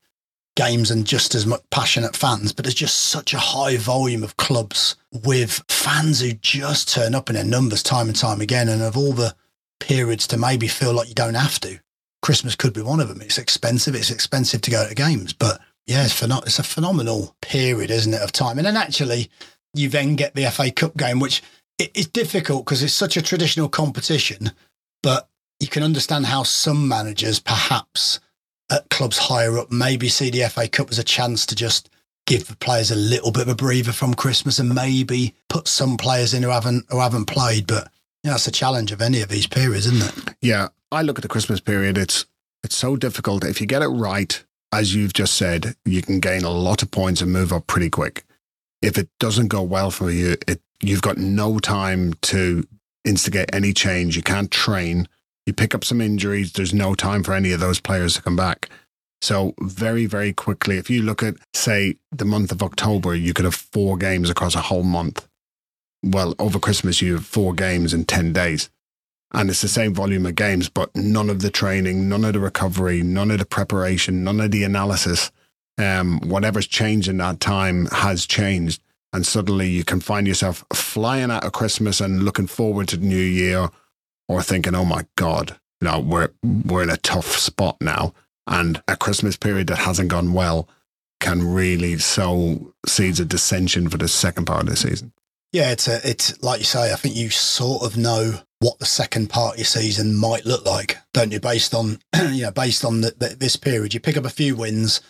games 0.57 0.91
and 0.91 1.07
just 1.07 1.35
as 1.35 1.47
much 1.47 1.63
passionate 1.71 2.15
fans, 2.15 2.53
but 2.53 2.65
there's 2.65 2.75
just 2.75 2.97
such 3.07 3.33
a 3.33 3.39
high 3.39 3.77
volume 3.79 4.23
of 4.23 4.37
clubs 4.37 4.97
with 5.25 5.63
fans 5.69 6.21
who 6.21 6.33
just 6.35 6.93
turn 6.93 7.15
up 7.15 7.31
in 7.31 7.35
their 7.37 7.45
numbers 7.45 7.83
time 7.83 8.09
and 8.09 8.17
time 8.17 8.41
again. 8.41 8.69
And 8.69 8.83
of 8.83 8.97
all 8.97 9.13
the 9.13 9.35
periods 9.81 10.27
to 10.29 10.37
maybe 10.37 10.69
feel 10.69 10.93
like 10.93 11.09
you 11.09 11.15
don't 11.15 11.35
have 11.35 11.59
to, 11.61 11.81
Christmas 12.23 12.55
could 12.55 12.73
be 12.73 12.83
one 12.83 13.01
of 13.01 13.09
them. 13.09 13.21
It's 13.21 13.39
expensive. 13.39 13.95
It's 13.95 14.11
expensive 14.11 14.61
to 14.63 14.71
go 14.71 14.89
to 14.89 14.95
games, 14.95 15.33
but 15.33 15.61
yeah, 15.87 16.05
it's, 16.05 16.19
pheno- 16.19 16.47
it's 16.47 16.59
a 16.59 16.63
phenomenal 16.63 17.35
period, 17.43 17.91
isn't 17.91 18.15
it, 18.15 18.23
of 18.23 18.31
time? 18.31 18.59
And 18.59 18.67
then 18.67 18.77
actually, 18.77 19.31
you 19.75 19.89
then 19.89 20.15
get 20.17 20.35
the 20.35 20.49
FA 20.51 20.71
Cup 20.71 20.97
game, 20.97 21.19
which 21.19 21.43
it, 21.79 21.91
it's 21.95 22.07
difficult 22.07 22.65
because 22.65 22.83
it's 22.83 22.93
such 22.93 23.17
a 23.17 23.23
traditional 23.23 23.69
competition, 23.69 24.53
but 25.03 25.29
you 25.59 25.69
can 25.69 25.83
understand 25.83 26.27
how 26.27 26.43
some 26.43 26.87
managers 26.87 27.41
perhaps 27.41 28.21
at 28.71 28.89
clubs 28.89 29.19
higher 29.19 29.59
up 29.59 29.71
maybe 29.71 30.09
see 30.09 30.31
the 30.31 30.49
FA 30.49 30.69
Cup 30.69 30.91
as 30.91 30.99
a 30.99 31.05
chance 31.05 31.45
to 31.47 31.55
just 31.55 31.91
give 32.27 32.47
the 32.47 32.57
players 32.57 32.91
a 32.91 32.97
little 32.97 33.33
bit 33.33 33.43
of 33.43 33.49
a 33.49 33.55
breather 33.55 33.93
from 33.93 34.15
Christmas 34.15 34.59
and 34.59 34.75
maybe 34.75 35.35
put 35.49 35.67
some 35.67 35.97
players 35.97 36.33
in 36.33 36.43
who 36.43 36.51
haven't 36.51 36.87
who 36.91 37.01
haven't 37.01 37.27
played. 37.27 37.67
But 37.67 37.91
yeah, 38.23 38.33
that's 38.33 38.45
the 38.45 38.51
challenge 38.51 38.93
of 38.93 39.01
any 39.01 39.23
of 39.23 39.29
these 39.29 39.47
periods, 39.47 39.87
isn't 39.87 40.29
it? 40.29 40.35
Yeah, 40.41 40.69
I 40.93 41.03
look 41.03 41.19
at 41.19 41.23
the 41.23 41.29
Christmas 41.29 41.61
period. 41.61 41.97
It's 41.97 42.27
it's 42.63 42.77
so 42.77 42.97
difficult. 42.97 43.45
If 43.45 43.61
you 43.61 43.67
get 43.67 43.83
it 43.83 43.89
right, 43.89 44.45
as 44.73 44.95
you've 44.95 45.15
just 45.15 45.35
said, 45.35 45.75
you 45.85 46.03
can 46.03 46.21
gain 46.21 46.43
a 46.43 46.51
lot 46.51 46.83
of 46.83 46.91
points 46.91 47.21
and 47.23 47.33
move 47.33 47.53
up 47.53 47.67
pretty 47.67 47.91
quick. 47.91 48.25
If 48.83 48.99
it 48.99 49.09
doesn't 49.19 49.49
go 49.49 49.63
well 49.63 49.91
for 49.91 50.11
you, 50.11 50.37
it 50.47 50.61
you've 50.83 51.03
got 51.03 51.19
no 51.19 51.59
time 51.59 52.15
to 52.23 52.65
instigate 53.05 53.51
any 53.55 53.73
change. 53.73 54.17
You 54.17 54.23
can't 54.23 54.51
train. 54.51 55.09
You 55.47 55.53
pick 55.53 55.75
up 55.75 55.85
some 55.85 56.01
injuries. 56.01 56.53
There's 56.53 56.75
no 56.75 56.95
time 56.95 57.23
for 57.23 57.33
any 57.33 57.53
of 57.53 57.61
those 57.61 57.81
players 57.81 58.15
to 58.15 58.23
come 58.23 58.37
back. 58.37 58.69
So 59.23 59.55
very, 59.61 60.07
very 60.07 60.33
quickly, 60.33 60.79
if 60.79 60.89
you 60.89 61.03
look 61.03 61.23
at 61.23 61.35
say 61.53 61.97
the 62.11 62.25
month 62.25 62.53
of 62.53 62.63
October, 62.63 63.15
you 63.15 63.35
could 63.35 63.45
have 63.45 63.55
four 63.55 63.97
games 63.97 64.31
across 64.31 64.55
a 64.55 64.61
whole 64.61 64.83
month. 64.83 65.27
Well, 66.03 66.35
over 66.39 66.59
Christmas, 66.59 67.03
you 67.03 67.15
have 67.15 67.27
four 67.27 67.53
games 67.55 67.93
in 67.93 68.05
ten 68.05 68.33
days 68.33 68.71
and 69.33 69.49
it's 69.49 69.63
the 69.63 69.69
same 69.69 69.95
volume 69.95 70.27
of 70.27 70.35
games, 70.35 70.69
but 70.69 70.95
none 70.97 71.31
of 71.31 71.41
the 71.41 71.51
training, 71.51 72.09
none 72.09 72.25
of 72.25 72.33
the 72.33 72.41
recovery, 72.41 73.03
none 73.03 73.31
of 73.31 73.39
the 73.39 73.47
preparation, 73.47 74.25
none 74.25 74.41
of 74.41 74.51
the 74.51 74.65
analysis. 74.65 75.31
Um, 75.79 76.21
whatever's 76.21 76.67
changed 76.67 77.09
in 77.09 77.19
that 77.19 77.41
time 77.41 77.87
has 77.87 78.27
changed, 78.27 78.83
and 79.13 79.25
suddenly 79.25 79.69
you 79.69 79.85
can 79.85 80.01
find 80.01 80.27
yourself 80.27 80.65
flying 80.73 81.31
out 81.31 81.45
of 81.45 81.53
Christmas 81.53 82.01
and 82.01 82.25
looking 82.25 82.49
forward 82.49 82.89
to 82.89 82.97
the 82.97 83.07
new 83.07 83.17
year, 83.17 83.69
or 84.29 84.43
thinking, 84.43 84.75
"Oh 84.75 84.85
my 84.85 85.07
God, 85.17 85.59
you 85.81 85.89
know, 85.89 86.01
we're 86.01 86.31
we're 86.43 86.83
in 86.83 86.91
a 86.91 86.97
tough 86.97 87.39
spot 87.39 87.77
now," 87.81 88.13
and 88.47 88.83
a 88.89 88.97
Christmas 88.97 89.37
period 89.37 89.69
that 89.69 89.79
hasn't 89.79 90.09
gone 90.09 90.33
well 90.33 90.69
can 91.21 91.47
really 91.47 91.99
sow 91.99 92.73
seeds 92.87 93.21
of 93.21 93.29
dissension 93.29 93.89
for 93.89 93.99
the 93.99 94.09
second 94.09 94.47
part 94.47 94.63
of 94.63 94.71
the 94.71 94.77
season. 94.77 95.13
Yeah, 95.53 95.73
it's 95.73 95.89
a, 95.89 96.01
it's 96.09 96.43
like 96.43 96.61
you 96.61 96.65
say. 96.65 96.93
I 96.93 96.97
think 96.97 97.17
you 97.17 97.31
sort 97.31 97.83
of 97.83 97.97
know 97.97 98.41
what 98.61 98.79
the 98.79 98.87
second 98.87 99.31
part 99.31 99.55
of 99.55 99.59
your 99.59 99.65
season 99.65 100.15
might 100.15 100.45
look 100.47 100.65
like, 100.65 100.99
don't 101.13 101.33
you? 101.33 101.41
Based 101.41 101.75
on 101.75 101.99
you 102.31 102.43
know, 102.43 102.53
based 102.53 102.85
on 102.85 103.01
the, 103.01 103.15
the, 103.19 103.29
this 103.29 103.57
period, 103.57 103.95
you 103.95 104.01
pick 104.01 104.17
up 104.17 104.25
a 104.25 104.31
few 104.31 104.55
wins. 104.55 105.01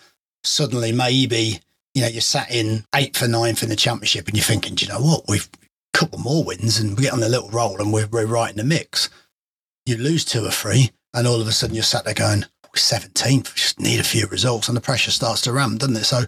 Suddenly, 0.43 0.93
maybe 0.93 1.61
you 1.95 2.03
know, 2.03 2.09
you're 2.09 2.21
sat 2.21 2.51
in 2.51 2.85
eighth 2.95 3.23
or 3.23 3.29
ninth 3.29 3.63
in 3.63 3.69
the 3.69 3.77
championship 3.77 4.29
and 4.29 4.37
you're 4.37 4.45
thinking, 4.45 4.75
do 4.75 4.85
you 4.85 4.93
know 4.93 5.01
what? 5.01 5.25
We've 5.29 5.49
a 5.63 5.99
couple 5.99 6.19
more 6.21 6.45
wins 6.45 6.79
and 6.79 6.97
we 6.97 7.03
get 7.05 7.13
on 7.13 7.23
a 7.23 7.29
little 7.29 7.51
roll 7.51 7.81
and 7.81 7.93
we're, 7.93 8.07
we're 8.07 8.27
right 8.27 8.51
in 8.51 8.57
the 8.57 8.65
mix. 8.65 9.11
You 9.87 9.97
lose 9.97 10.25
two 10.25 10.45
or 10.45 10.51
three 10.51 10.93
and 11.15 11.27
all 11.27 11.41
of 11.41 11.49
a 11.49 11.53
sudden 11.53 11.75
you're 11.75 11.83
sat 11.83 12.05
there 12.05 12.15
going, 12.15 12.45
we're 12.65 12.77
17th, 12.77 13.49
we 13.49 13.59
just 13.59 13.81
need 13.81 13.99
a 13.99 14.05
few 14.05 14.27
results 14.29 14.69
and 14.69 14.77
the 14.77 14.81
pressure 14.81 15.11
starts 15.11 15.41
to 15.43 15.53
ramp, 15.53 15.81
doesn't 15.81 15.97
it? 15.97 16.05
So, 16.05 16.25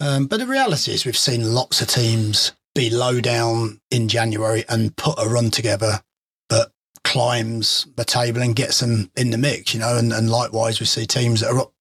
um, 0.00 0.26
but 0.26 0.40
the 0.40 0.46
reality 0.46 0.92
is 0.92 1.04
we've 1.04 1.16
seen 1.16 1.54
lots 1.54 1.80
of 1.80 1.88
teams 1.88 2.52
be 2.74 2.90
low 2.90 3.20
down 3.20 3.80
in 3.90 4.08
January 4.08 4.64
and 4.68 4.96
put 4.96 5.18
a 5.18 5.28
run 5.28 5.50
together, 5.50 6.00
that 6.48 6.70
climbs 7.04 7.86
the 7.96 8.04
table 8.04 8.42
and 8.42 8.54
gets 8.56 8.80
them 8.80 9.10
in 9.16 9.30
the 9.30 9.38
mix, 9.38 9.74
you 9.74 9.80
know, 9.80 9.96
and, 9.96 10.12
and 10.12 10.30
likewise 10.30 10.80
we 10.80 10.86
see 10.86 11.06
teams 11.06 11.40
that 11.40 11.50
are 11.50 11.60
up, 11.60 11.72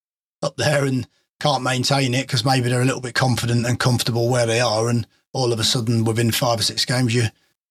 up 0.42 0.56
there 0.58 0.86
and 0.86 1.08
can't 1.40 1.64
maintain 1.64 2.14
it 2.14 2.28
because 2.28 2.46
maybe 2.46 2.70
they're 2.70 2.82
a 2.82 2.86
little 2.86 3.02
bit 3.02 3.16
confident 3.16 3.66
and 3.66 3.80
comfortable 3.80 4.30
where 4.30 4.46
they 4.46 4.60
are, 4.60 4.90
and 4.90 5.08
all 5.34 5.54
of 5.54 5.60
a 5.60 5.64
sudden 5.64 6.04
within 6.04 6.32
five 6.32 6.60
or 6.60 6.64
six 6.64 6.86
games 6.86 7.14
you 7.14 7.26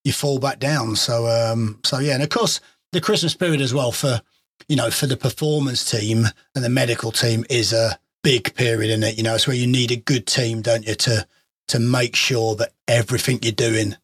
you 0.04 0.12
fall 0.12 0.38
back 0.38 0.58
down. 0.58 0.96
So 0.96 1.26
um, 1.26 1.80
so 1.84 1.98
yeah, 1.98 2.14
and 2.14 2.22
of 2.22 2.30
course 2.30 2.60
the 2.92 3.00
Christmas 3.00 3.34
period 3.34 3.60
as 3.60 3.74
well 3.74 3.92
for 3.92 4.22
you 4.68 4.76
know 4.76 4.90
for 4.90 5.06
the 5.06 5.16
performance 5.16 5.88
team 5.88 6.26
and 6.54 6.64
the 6.64 6.70
medical 6.70 7.12
team 7.12 7.44
is 7.50 7.72
a 7.72 7.98
big 8.22 8.54
period 8.54 8.90
in 8.90 9.02
it. 9.02 9.16
You 9.16 9.22
know, 9.22 9.34
it's 9.34 9.46
where 9.46 9.56
you 9.56 9.66
need 9.66 9.90
a 9.90 9.96
good 9.96 10.26
team, 10.26 10.62
don't 10.62 10.86
you, 10.86 10.94
to 10.94 11.26
to 11.68 11.78
make 11.78 12.16
sure 12.16 12.54
that 12.56 12.72
everything 12.86 13.38
you're 13.42 13.52
doing 13.52 13.96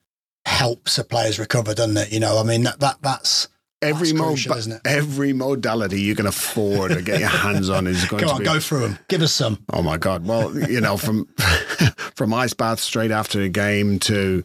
helps 0.47 0.97
the 0.97 1.05
players 1.05 1.39
recover, 1.39 1.75
doesn't 1.75 1.97
it? 1.97 2.13
You 2.13 2.21
know, 2.21 2.39
I 2.39 2.43
mean 2.43 2.63
that 2.65 2.81
that 2.81 2.97
that's 3.03 3.49
every 3.83 4.13
That's 4.13 4.21
crucial, 4.21 4.55
isn't 4.55 4.73
it? 4.73 4.81
every 4.87 5.33
modality 5.33 6.01
you 6.01 6.15
can 6.15 6.27
afford 6.27 6.93
to 6.93 7.03
get 7.03 7.21
your 7.21 7.29
hands 7.47 7.69
on 7.69 7.87
is 7.87 8.05
going 8.07 8.21
to 8.21 8.25
Go 8.27 8.29
to 8.29 8.35
on, 8.35 8.39
be. 8.41 8.45
go 8.45 8.61
through 8.61 8.81
them. 8.81 8.99
Give 9.09 9.23
us 9.23 9.33
some. 9.33 9.59
Oh 9.73 9.83
my 9.83 9.97
god! 9.99 10.27
Well, 10.27 10.57
you 10.71 10.81
know, 10.81 10.97
from 10.97 11.27
from 12.15 12.33
ice 12.35 12.55
bath 12.55 12.81
straight 12.81 13.11
after 13.11 13.39
the 13.41 13.49
game 13.49 13.99
to 14.01 14.45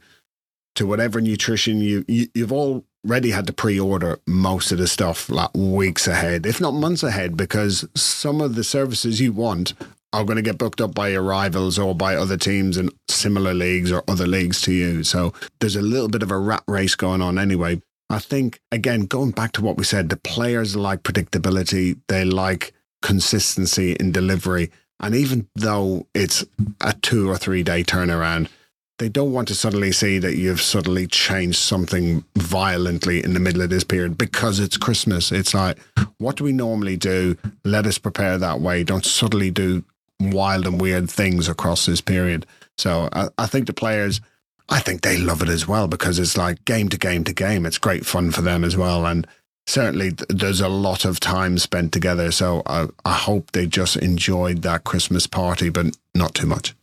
to 0.75 0.85
whatever 0.87 1.19
nutrition 1.21 1.81
you, 1.81 2.05
you 2.07 2.27
you've 2.33 2.53
already 2.53 3.31
had 3.31 3.47
to 3.47 3.53
pre-order 3.53 4.19
most 4.27 4.71
of 4.71 4.77
the 4.77 4.87
stuff 4.87 5.29
like 5.29 5.49
weeks 5.53 6.07
ahead, 6.07 6.45
if 6.45 6.61
not 6.61 6.73
months 6.73 7.03
ahead, 7.03 7.35
because 7.35 7.85
some 7.95 8.39
of 8.39 8.55
the 8.55 8.63
services 8.63 9.19
you 9.19 9.33
want 9.33 9.73
are 10.11 10.23
going 10.23 10.37
to 10.37 10.41
get 10.41 10.57
booked 10.57 10.81
up 10.81 10.93
by 10.93 11.09
your 11.09 11.21
rivals 11.21 11.77
or 11.77 11.93
by 11.93 12.15
other 12.15 12.37
teams 12.37 12.77
in 12.77 12.89
similar 13.07 13.53
leagues 13.53 13.91
or 13.91 14.03
other 14.07 14.25
leagues 14.25 14.61
to 14.61 14.73
you. 14.73 15.03
So 15.03 15.33
there's 15.59 15.75
a 15.75 15.81
little 15.81 16.07
bit 16.07 16.23
of 16.23 16.31
a 16.31 16.37
rat 16.37 16.63
race 16.67 16.95
going 16.95 17.21
on 17.21 17.37
anyway. 17.37 17.81
I 18.09 18.19
think 18.19 18.59
again, 18.71 19.01
going 19.01 19.31
back 19.31 19.51
to 19.53 19.61
what 19.61 19.77
we 19.77 19.83
said, 19.83 20.09
the 20.09 20.17
players 20.17 20.75
like 20.75 21.03
predictability. 21.03 21.99
They 22.07 22.25
like 22.25 22.73
consistency 23.01 23.93
in 23.93 24.11
delivery. 24.11 24.71
And 24.99 25.15
even 25.15 25.47
though 25.55 26.07
it's 26.13 26.43
a 26.81 26.93
two 26.93 27.29
or 27.29 27.37
three 27.37 27.63
day 27.63 27.83
turnaround, 27.83 28.49
they 28.97 29.07
don't 29.07 29.31
want 29.31 29.47
to 29.47 29.55
suddenly 29.55 29.93
see 29.93 30.19
that 30.19 30.35
you've 30.35 30.61
suddenly 30.61 31.07
changed 31.07 31.59
something 31.59 32.25
violently 32.35 33.23
in 33.23 33.33
the 33.33 33.39
middle 33.39 33.61
of 33.61 33.69
this 33.69 33.85
period 33.85 34.17
because 34.17 34.59
it's 34.59 34.75
Christmas. 34.75 35.31
It's 35.31 35.53
like, 35.53 35.77
what 36.17 36.35
do 36.35 36.43
we 36.43 36.51
normally 36.51 36.97
do? 36.97 37.37
Let 37.63 37.85
us 37.85 37.97
prepare 37.97 38.37
that 38.37 38.59
way. 38.59 38.83
Don't 38.83 39.05
suddenly 39.05 39.51
do 39.51 39.85
wild 40.19 40.65
and 40.65 40.79
weird 40.79 41.09
things 41.09 41.47
across 41.47 41.85
this 41.85 42.01
period. 42.01 42.45
So 42.77 43.09
I, 43.13 43.29
I 43.37 43.45
think 43.45 43.67
the 43.67 43.73
players, 43.73 44.21
I 44.69 44.79
think 44.79 45.01
they 45.01 45.17
love 45.17 45.41
it 45.41 45.49
as 45.49 45.67
well 45.67 45.87
because 45.87 46.19
it's 46.19 46.37
like 46.37 46.63
game 46.65 46.89
to 46.89 46.97
game 46.97 47.23
to 47.25 47.33
game. 47.33 47.65
It's 47.65 47.77
great 47.77 48.05
fun 48.05 48.31
for 48.31 48.41
them 48.41 48.63
as 48.63 48.77
well. 48.77 49.05
And 49.05 49.27
certainly 49.67 50.11
th- 50.11 50.27
there's 50.29 50.61
a 50.61 50.69
lot 50.69 51.05
of 51.05 51.19
time 51.19 51.57
spent 51.57 51.91
together. 51.91 52.31
So 52.31 52.63
I, 52.65 52.87
I 53.05 53.13
hope 53.13 53.51
they 53.51 53.67
just 53.67 53.97
enjoyed 53.97 54.61
that 54.63 54.83
Christmas 54.83 55.27
party, 55.27 55.69
but 55.69 55.97
not 56.13 56.35
too 56.35 56.47
much. 56.47 56.75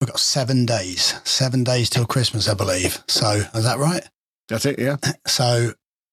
We've 0.00 0.08
got 0.08 0.20
seven 0.20 0.66
days, 0.66 1.14
seven 1.24 1.64
days 1.64 1.88
till 1.88 2.04
Christmas, 2.04 2.48
I 2.48 2.54
believe. 2.54 3.02
So 3.08 3.42
is 3.54 3.64
that 3.64 3.78
right? 3.78 4.06
That's 4.48 4.66
it, 4.66 4.78
yeah. 4.78 4.96
So 5.26 5.72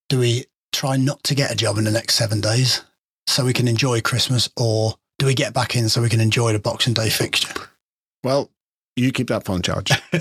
do 0.10 0.20
we 0.20 0.46
try 0.72 0.98
not 0.98 1.24
to 1.24 1.36
get 1.36 1.52
a 1.52 1.56
job 1.56 1.78
in 1.78 1.84
the 1.84 1.92
next 1.92 2.16
seven 2.16 2.42
days 2.42 2.84
so 3.28 3.46
we 3.46 3.54
can 3.54 3.68
enjoy 3.68 4.02
Christmas, 4.02 4.50
or 4.58 4.96
do 5.22 5.28
we 5.28 5.36
get 5.36 5.54
back 5.54 5.76
in 5.76 5.88
so 5.88 6.02
we 6.02 6.10
can 6.10 6.20
enjoy 6.20 6.52
the 6.52 6.58
Boxing 6.58 6.96
Day 6.96 7.08
fixture? 7.08 7.54
Well, 8.24 8.50
you 8.96 9.12
keep 9.12 9.28
that 9.28 9.46
phone 9.46 9.62
charged. 9.62 9.92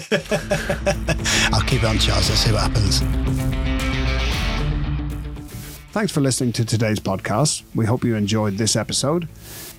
I'll 1.55 1.63
keep 1.63 1.83
it 1.83 1.87
on 1.87 1.99
charge. 1.99 2.29
Let's 2.29 2.41
see 2.41 2.53
what 2.53 2.61
happens. 2.61 3.01
Thanks 5.93 6.13
for 6.13 6.21
listening 6.21 6.53
to 6.53 6.67
today's 6.67 7.01
podcast. 7.01 7.63
We 7.75 7.87
hope 7.87 8.05
you 8.05 8.15
enjoyed 8.15 8.59
this 8.59 8.77
episode. 8.77 9.27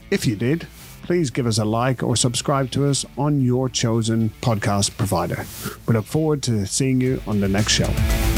If 0.09 0.25
you 0.25 0.35
did, 0.35 0.67
please 1.03 1.29
give 1.29 1.45
us 1.45 1.59
a 1.59 1.65
like 1.65 2.01
or 2.01 2.15
subscribe 2.15 2.71
to 2.71 2.87
us 2.87 3.05
on 3.15 3.41
your 3.41 3.69
chosen 3.69 4.31
podcast 4.41 4.97
provider. 4.97 5.45
We 5.87 5.93
look 5.93 6.05
forward 6.05 6.41
to 6.43 6.65
seeing 6.65 6.99
you 6.99 7.21
on 7.27 7.41
the 7.41 7.47
next 7.47 7.73
show. 7.73 8.30